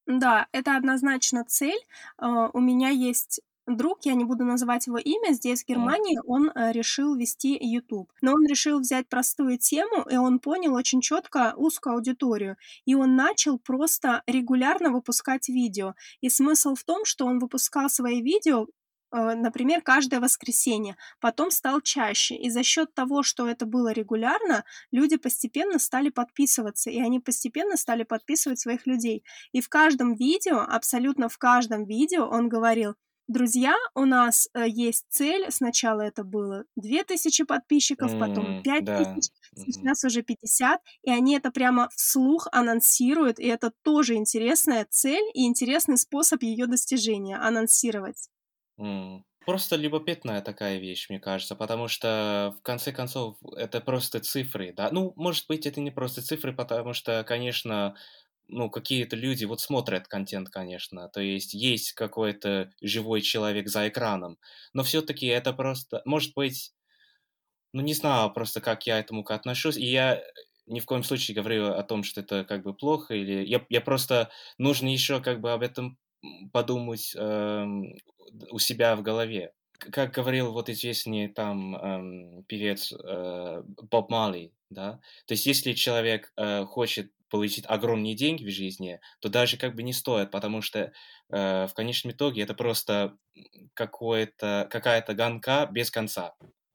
Да, 0.07 0.47
это 0.51 0.75
однозначно 0.75 1.45
цель. 1.45 1.79
Uh, 2.19 2.49
у 2.53 2.59
меня 2.59 2.89
есть 2.89 3.41
друг, 3.75 4.05
я 4.05 4.15
не 4.15 4.25
буду 4.25 4.43
называть 4.43 4.87
его 4.87 4.97
имя, 4.97 5.33
здесь, 5.33 5.63
в 5.63 5.67
Германии, 5.67 6.19
он 6.25 6.49
э, 6.49 6.71
решил 6.71 7.15
вести 7.15 7.57
YouTube. 7.59 8.11
Но 8.21 8.33
он 8.33 8.45
решил 8.47 8.79
взять 8.79 9.07
простую 9.07 9.57
тему, 9.57 10.03
и 10.09 10.15
он 10.15 10.39
понял 10.39 10.73
очень 10.73 11.01
четко 11.01 11.53
узкую 11.55 11.95
аудиторию. 11.95 12.57
И 12.85 12.95
он 12.95 13.15
начал 13.15 13.59
просто 13.59 14.23
регулярно 14.27 14.91
выпускать 14.91 15.49
видео. 15.49 15.93
И 16.21 16.29
смысл 16.29 16.75
в 16.75 16.83
том, 16.83 17.05
что 17.05 17.25
он 17.25 17.39
выпускал 17.39 17.89
свои 17.89 18.21
видео 18.21 18.67
например, 19.11 19.81
каждое 19.81 20.19
воскресенье, 20.19 20.95
потом 21.19 21.51
стал 21.51 21.81
чаще. 21.81 22.35
И 22.35 22.49
за 22.49 22.63
счет 22.63 22.93
того, 22.93 23.23
что 23.23 23.47
это 23.47 23.65
было 23.65 23.91
регулярно, 23.91 24.63
люди 24.91 25.17
постепенно 25.17 25.79
стали 25.79 26.09
подписываться, 26.09 26.89
и 26.89 26.99
они 26.99 27.19
постепенно 27.19 27.77
стали 27.77 28.03
подписывать 28.03 28.59
своих 28.59 28.85
людей. 28.85 29.23
И 29.51 29.61
в 29.61 29.69
каждом 29.69 30.15
видео, 30.15 30.59
абсолютно 30.59 31.29
в 31.29 31.37
каждом 31.37 31.85
видео 31.85 32.25
он 32.27 32.49
говорил, 32.49 32.95
Друзья, 33.29 33.75
у 33.93 34.05
нас 34.05 34.49
э, 34.55 34.67
есть 34.67 35.05
цель. 35.09 35.45
Сначала 35.51 36.01
это 36.01 36.23
было 36.23 36.65
2000 36.77 37.43
подписчиков, 37.43 38.11
потом 38.19 38.63
5000, 38.63 39.29
да. 39.51 39.63
сейчас 39.67 40.03
уже 40.03 40.23
50. 40.23 40.81
И 41.03 41.11
они 41.11 41.35
это 41.35 41.51
прямо 41.51 41.89
вслух 41.95 42.47
анонсируют. 42.51 43.37
И 43.37 43.45
это 43.45 43.71
тоже 43.83 44.15
интересная 44.15 44.87
цель 44.89 45.29
и 45.35 45.45
интересный 45.45 45.99
способ 45.99 46.41
ее 46.41 46.65
достижения 46.65 47.37
анонсировать. 47.37 48.29
М. 48.79 49.25
Просто 49.45 49.75
любопытная 49.77 50.41
такая 50.41 50.77
вещь, 50.79 51.09
мне 51.09 51.19
кажется, 51.19 51.55
потому 51.55 51.87
что, 51.87 52.53
в 52.59 52.61
конце 52.61 52.91
концов, 52.91 53.37
это 53.57 53.81
просто 53.81 54.19
цифры, 54.19 54.73
да. 54.75 54.89
Ну, 54.91 55.13
может 55.15 55.47
быть, 55.47 55.65
это 55.65 55.81
не 55.81 55.91
просто 55.91 56.21
цифры, 56.21 56.53
потому 56.53 56.93
что, 56.93 57.23
конечно, 57.23 57.95
ну, 58.47 58.69
какие-то 58.69 59.15
люди 59.15 59.45
вот 59.45 59.61
смотрят 59.61 60.07
контент, 60.07 60.49
конечно, 60.49 61.09
то 61.09 61.21
есть 61.21 61.53
есть 61.53 61.93
какой-то 61.93 62.71
живой 62.81 63.21
человек 63.21 63.69
за 63.69 63.87
экраном, 63.89 64.39
но 64.73 64.83
все-таки 64.83 65.27
это 65.27 65.53
просто, 65.53 66.01
может 66.05 66.33
быть, 66.35 66.73
ну, 67.73 67.81
не 67.81 67.93
знаю 67.93 68.31
просто, 68.33 68.61
как 68.61 68.87
я 68.87 68.99
этому 68.99 69.23
отношусь, 69.27 69.77
и 69.77 69.85
я 69.85 70.23
ни 70.65 70.79
в 70.79 70.85
коем 70.85 71.03
случае 71.03 71.35
говорю 71.35 71.67
о 71.73 71.83
том, 71.83 72.03
что 72.03 72.21
это 72.21 72.43
как 72.45 72.63
бы 72.63 72.73
плохо, 72.73 73.13
или 73.15 73.45
я, 73.45 73.65
я 73.69 73.81
просто 73.81 74.29
нужно 74.57 74.87
еще 74.87 75.21
как 75.21 75.41
бы 75.41 75.51
об 75.53 75.61
этом 75.63 75.97
подумать 76.53 77.13
эм, 77.17 77.93
у 78.51 78.59
себя 78.59 78.95
в 78.95 79.01
голове. 79.01 79.53
Как 79.77 80.11
говорил 80.11 80.51
вот 80.51 80.69
известный 80.69 81.29
там 81.29 81.75
эм, 81.75 82.43
певец 82.43 82.91
э, 82.91 83.63
Боб 83.89 84.09
Марли, 84.09 84.51
да, 84.69 84.99
то 85.25 85.33
есть 85.33 85.45
если 85.45 85.73
человек 85.73 86.33
э, 86.35 86.65
хочет 86.65 87.11
получить 87.29 87.65
огромные 87.67 88.15
деньги 88.15 88.43
в 88.43 88.51
жизни, 88.51 88.99
то 89.21 89.29
даже 89.29 89.57
как 89.57 89.75
бы 89.75 89.83
не 89.83 89.93
стоит, 89.93 90.31
потому 90.31 90.61
что 90.61 90.91
э, 91.29 91.67
в 91.67 91.73
конечном 91.73 92.11
итоге 92.11 92.41
это 92.41 92.53
просто 92.53 93.15
какое-то, 93.73 94.67
какая-то 94.69 95.13
гонка 95.13 95.67
без 95.71 95.91
конца. 95.91 96.33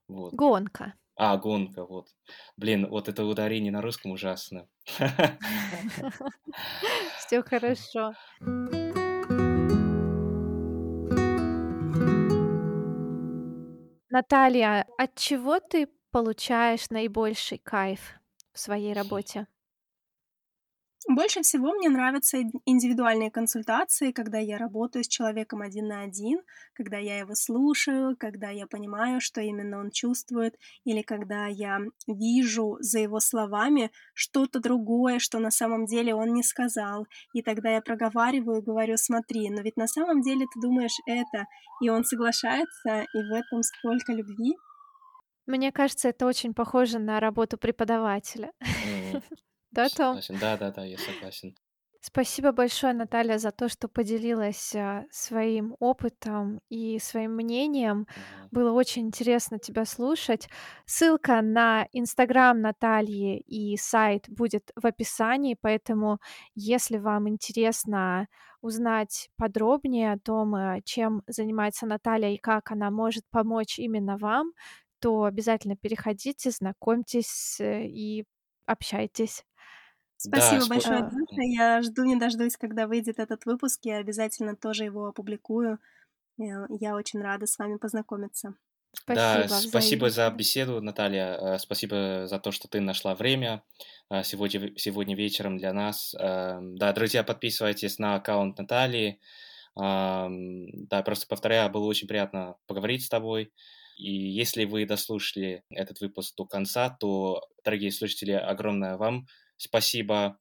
Вот. 0.09 0.33
Гонка. 0.33 0.95
А, 1.17 1.37
гонка, 1.37 1.85
вот. 1.85 2.09
Блин, 2.57 2.89
вот 2.89 3.09
это 3.09 3.25
ударение 3.25 3.73
на 3.73 3.83
русском 3.83 4.13
ужасно. 4.13 4.67
Все 7.19 7.43
хорошо. 7.43 8.15
Наталья, 14.15 14.87
от 14.97 15.17
чего 15.17 15.59
ты 15.59 15.89
получаешь 16.13 16.89
наибольший 16.89 17.59
кайф 17.59 18.21
в 18.53 18.61
своей 18.61 18.93
работе? 18.93 19.49
Больше 21.07 21.43
всего 21.43 21.73
мне 21.73 21.91
нравятся 21.91 22.39
индивидуальные 22.65 23.31
консультации, 23.31 24.11
когда 24.11 24.39
я 24.39 24.57
работаю 24.57 25.05
с 25.05 25.09
человеком 25.09 25.61
один 25.61 25.89
на 25.89 26.01
один, 26.01 26.41
когда 26.73 26.97
я 26.97 27.19
его 27.19 27.35
слушаю, 27.35 28.17
когда 28.17 28.49
я 28.49 28.67
понимаю, 28.67 29.21
что 29.21 29.43
именно 29.43 29.81
он 29.81 29.91
чувствует, 29.91 30.57
или 30.85 31.03
когда 31.03 31.47
я 31.47 31.81
вижу 32.07 32.79
за 32.81 33.01
его 33.01 33.21
словами 33.21 33.91
что-то 34.15 34.61
другое, 34.61 35.19
что 35.19 35.39
на 35.41 35.51
самом 35.51 35.85
деле 35.85 36.15
он 36.15 36.33
не 36.33 36.43
сказал. 36.43 37.07
И 37.35 37.43
тогда 37.43 37.71
я 37.71 37.83
проговариваю 37.83 38.63
и 38.63 38.65
говорю, 38.65 38.97
смотри, 38.97 39.51
но 39.51 39.61
ведь 39.61 39.77
на 39.77 39.87
самом 39.87 40.23
деле 40.23 40.47
ты 40.55 40.61
думаешь 40.61 40.99
это, 41.07 41.47
и 41.83 41.91
он 41.91 42.05
соглашается, 42.05 43.05
и 43.13 43.19
в 43.19 43.33
этом 43.35 43.63
столько 43.63 44.13
любви. 44.13 44.57
Мне 45.47 45.71
кажется, 45.71 46.09
это 46.09 46.25
очень 46.25 46.55
похоже 46.55 46.99
на 46.99 47.21
работу 47.21 47.59
преподавателя. 47.59 48.53
Да, 49.75 49.89
Том? 49.89 50.23
Согласен. 50.23 50.39
Да, 50.41 50.57
да, 50.57 50.71
да, 50.71 50.85
я 50.85 50.99
согласен. 50.99 51.55
Спасибо 52.07 52.53
большое, 52.53 52.93
Наталья, 52.93 53.39
за 53.39 53.51
то, 53.51 53.71
что 53.71 53.89
поделилась 53.89 54.75
а, 54.77 55.07
своим 55.11 55.75
опытом 55.81 56.61
и 56.69 56.99
своим 56.99 57.35
мнением. 57.35 58.07
Было 58.51 58.73
очень 58.73 59.07
интересно 59.07 59.59
тебя 59.59 59.87
слушать. 59.87 60.51
Ссылка 60.85 61.41
на 61.41 61.89
Инстаграм 61.93 62.61
Натальи 62.61 63.39
и 63.41 63.79
сайт 63.79 64.27
будет 64.29 64.71
в 64.77 64.87
описании, 64.87 65.57
поэтому 65.59 66.19
если 66.55 66.99
вам 66.99 67.27
интересно 67.27 68.29
узнать 68.61 69.31
подробнее 69.39 70.13
о 70.13 70.19
том, 70.19 70.55
э, 70.57 70.83
чем 70.85 71.23
занимается 71.27 71.87
Наталья 71.87 72.31
и 72.35 72.37
как 72.37 72.71
она 72.71 72.91
может 72.91 73.25
помочь 73.31 73.79
именно 73.79 74.19
вам, 74.19 74.53
то 75.01 75.25
обязательно 75.25 75.75
переходите, 75.77 76.51
знакомьтесь 76.51 77.61
э, 77.61 77.87
и 77.87 78.27
общайтесь. 78.67 79.45
Да, 80.23 80.59
Спасибо 80.59 80.61
спо 80.61 80.81
большое, 80.81 81.03
А, 81.03 81.03
Даша. 81.03 81.43
Я 81.43 81.83
жду 81.83 82.05
не 82.05 82.17
дождусь, 82.17 82.57
когда 82.57 82.87
выйдет 82.87 83.19
этот 83.19 83.47
выпуск. 83.47 83.81
Я 83.85 83.99
обязательно 83.99 84.57
тоже 84.57 84.85
его 84.85 85.07
опубликую. 85.07 85.79
Я 86.39 86.67
я 86.71 86.97
очень 86.97 87.21
рада 87.23 87.47
с 87.47 87.59
вами 87.59 87.79
познакомиться. 87.79 88.57
Да, 89.07 89.47
Спасибо, 89.47 89.61
спасибо 89.61 90.09
за 90.11 90.31
беседу, 90.31 90.81
Наталья. 90.81 91.37
э, 91.57 91.59
Спасибо 91.59 92.27
за 92.27 92.39
то, 92.39 92.53
что 92.53 92.69
ты 92.69 92.81
нашла 92.81 93.15
время 93.15 93.63
э, 94.11 94.23
сегодня, 94.25 94.73
сегодня 94.79 95.15
вечером 95.15 95.59
для 95.59 95.73
нас. 95.75 96.15
Эм, 96.19 96.77
Да, 96.77 96.93
друзья, 96.93 97.23
подписывайтесь 97.23 97.99
на 97.99 98.15
аккаунт 98.17 98.57
Натальи. 98.59 99.21
Ам, 99.77 100.87
Да, 100.89 101.03
просто 101.03 101.27
повторяю, 101.29 101.71
было 101.71 101.85
очень 101.87 102.09
приятно 102.09 102.57
поговорить 102.67 103.05
с 103.05 103.09
тобой. 103.09 103.53
И 103.99 104.13
если 104.13 104.65
вы 104.65 104.87
дослушали 104.87 105.65
этот 105.71 106.01
выпуск 106.01 106.35
до 106.37 106.47
конца, 106.47 106.91
то, 106.91 107.43
дорогие 107.65 107.93
слушатели, 107.93 108.33
огромное 108.33 108.97
вам 108.97 109.27
спасибо. 109.65 110.39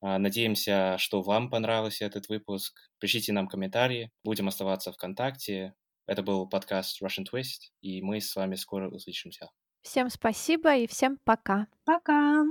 А, 0.00 0.18
Надеемся, 0.18 0.96
что 0.98 1.22
вам 1.22 1.50
понравился 1.50 2.04
этот 2.04 2.28
выпуск. 2.28 2.78
Пишите 2.98 3.32
нам 3.32 3.48
комментарии. 3.48 4.10
Будем 4.24 4.48
оставаться 4.48 4.92
в 4.92 4.96
контакте. 4.96 5.74
Это 6.06 6.22
был 6.22 6.48
подкаст 6.48 7.02
Russian 7.02 7.24
Twist, 7.30 7.70
и 7.82 8.02
мы 8.02 8.20
с 8.20 8.34
вами 8.34 8.56
скоро 8.56 8.90
услышимся. 8.90 9.50
Всем 9.82 10.10
спасибо 10.10 10.76
и 10.76 10.86
всем 10.86 11.18
пока. 11.24 11.66
Пока! 11.84 12.44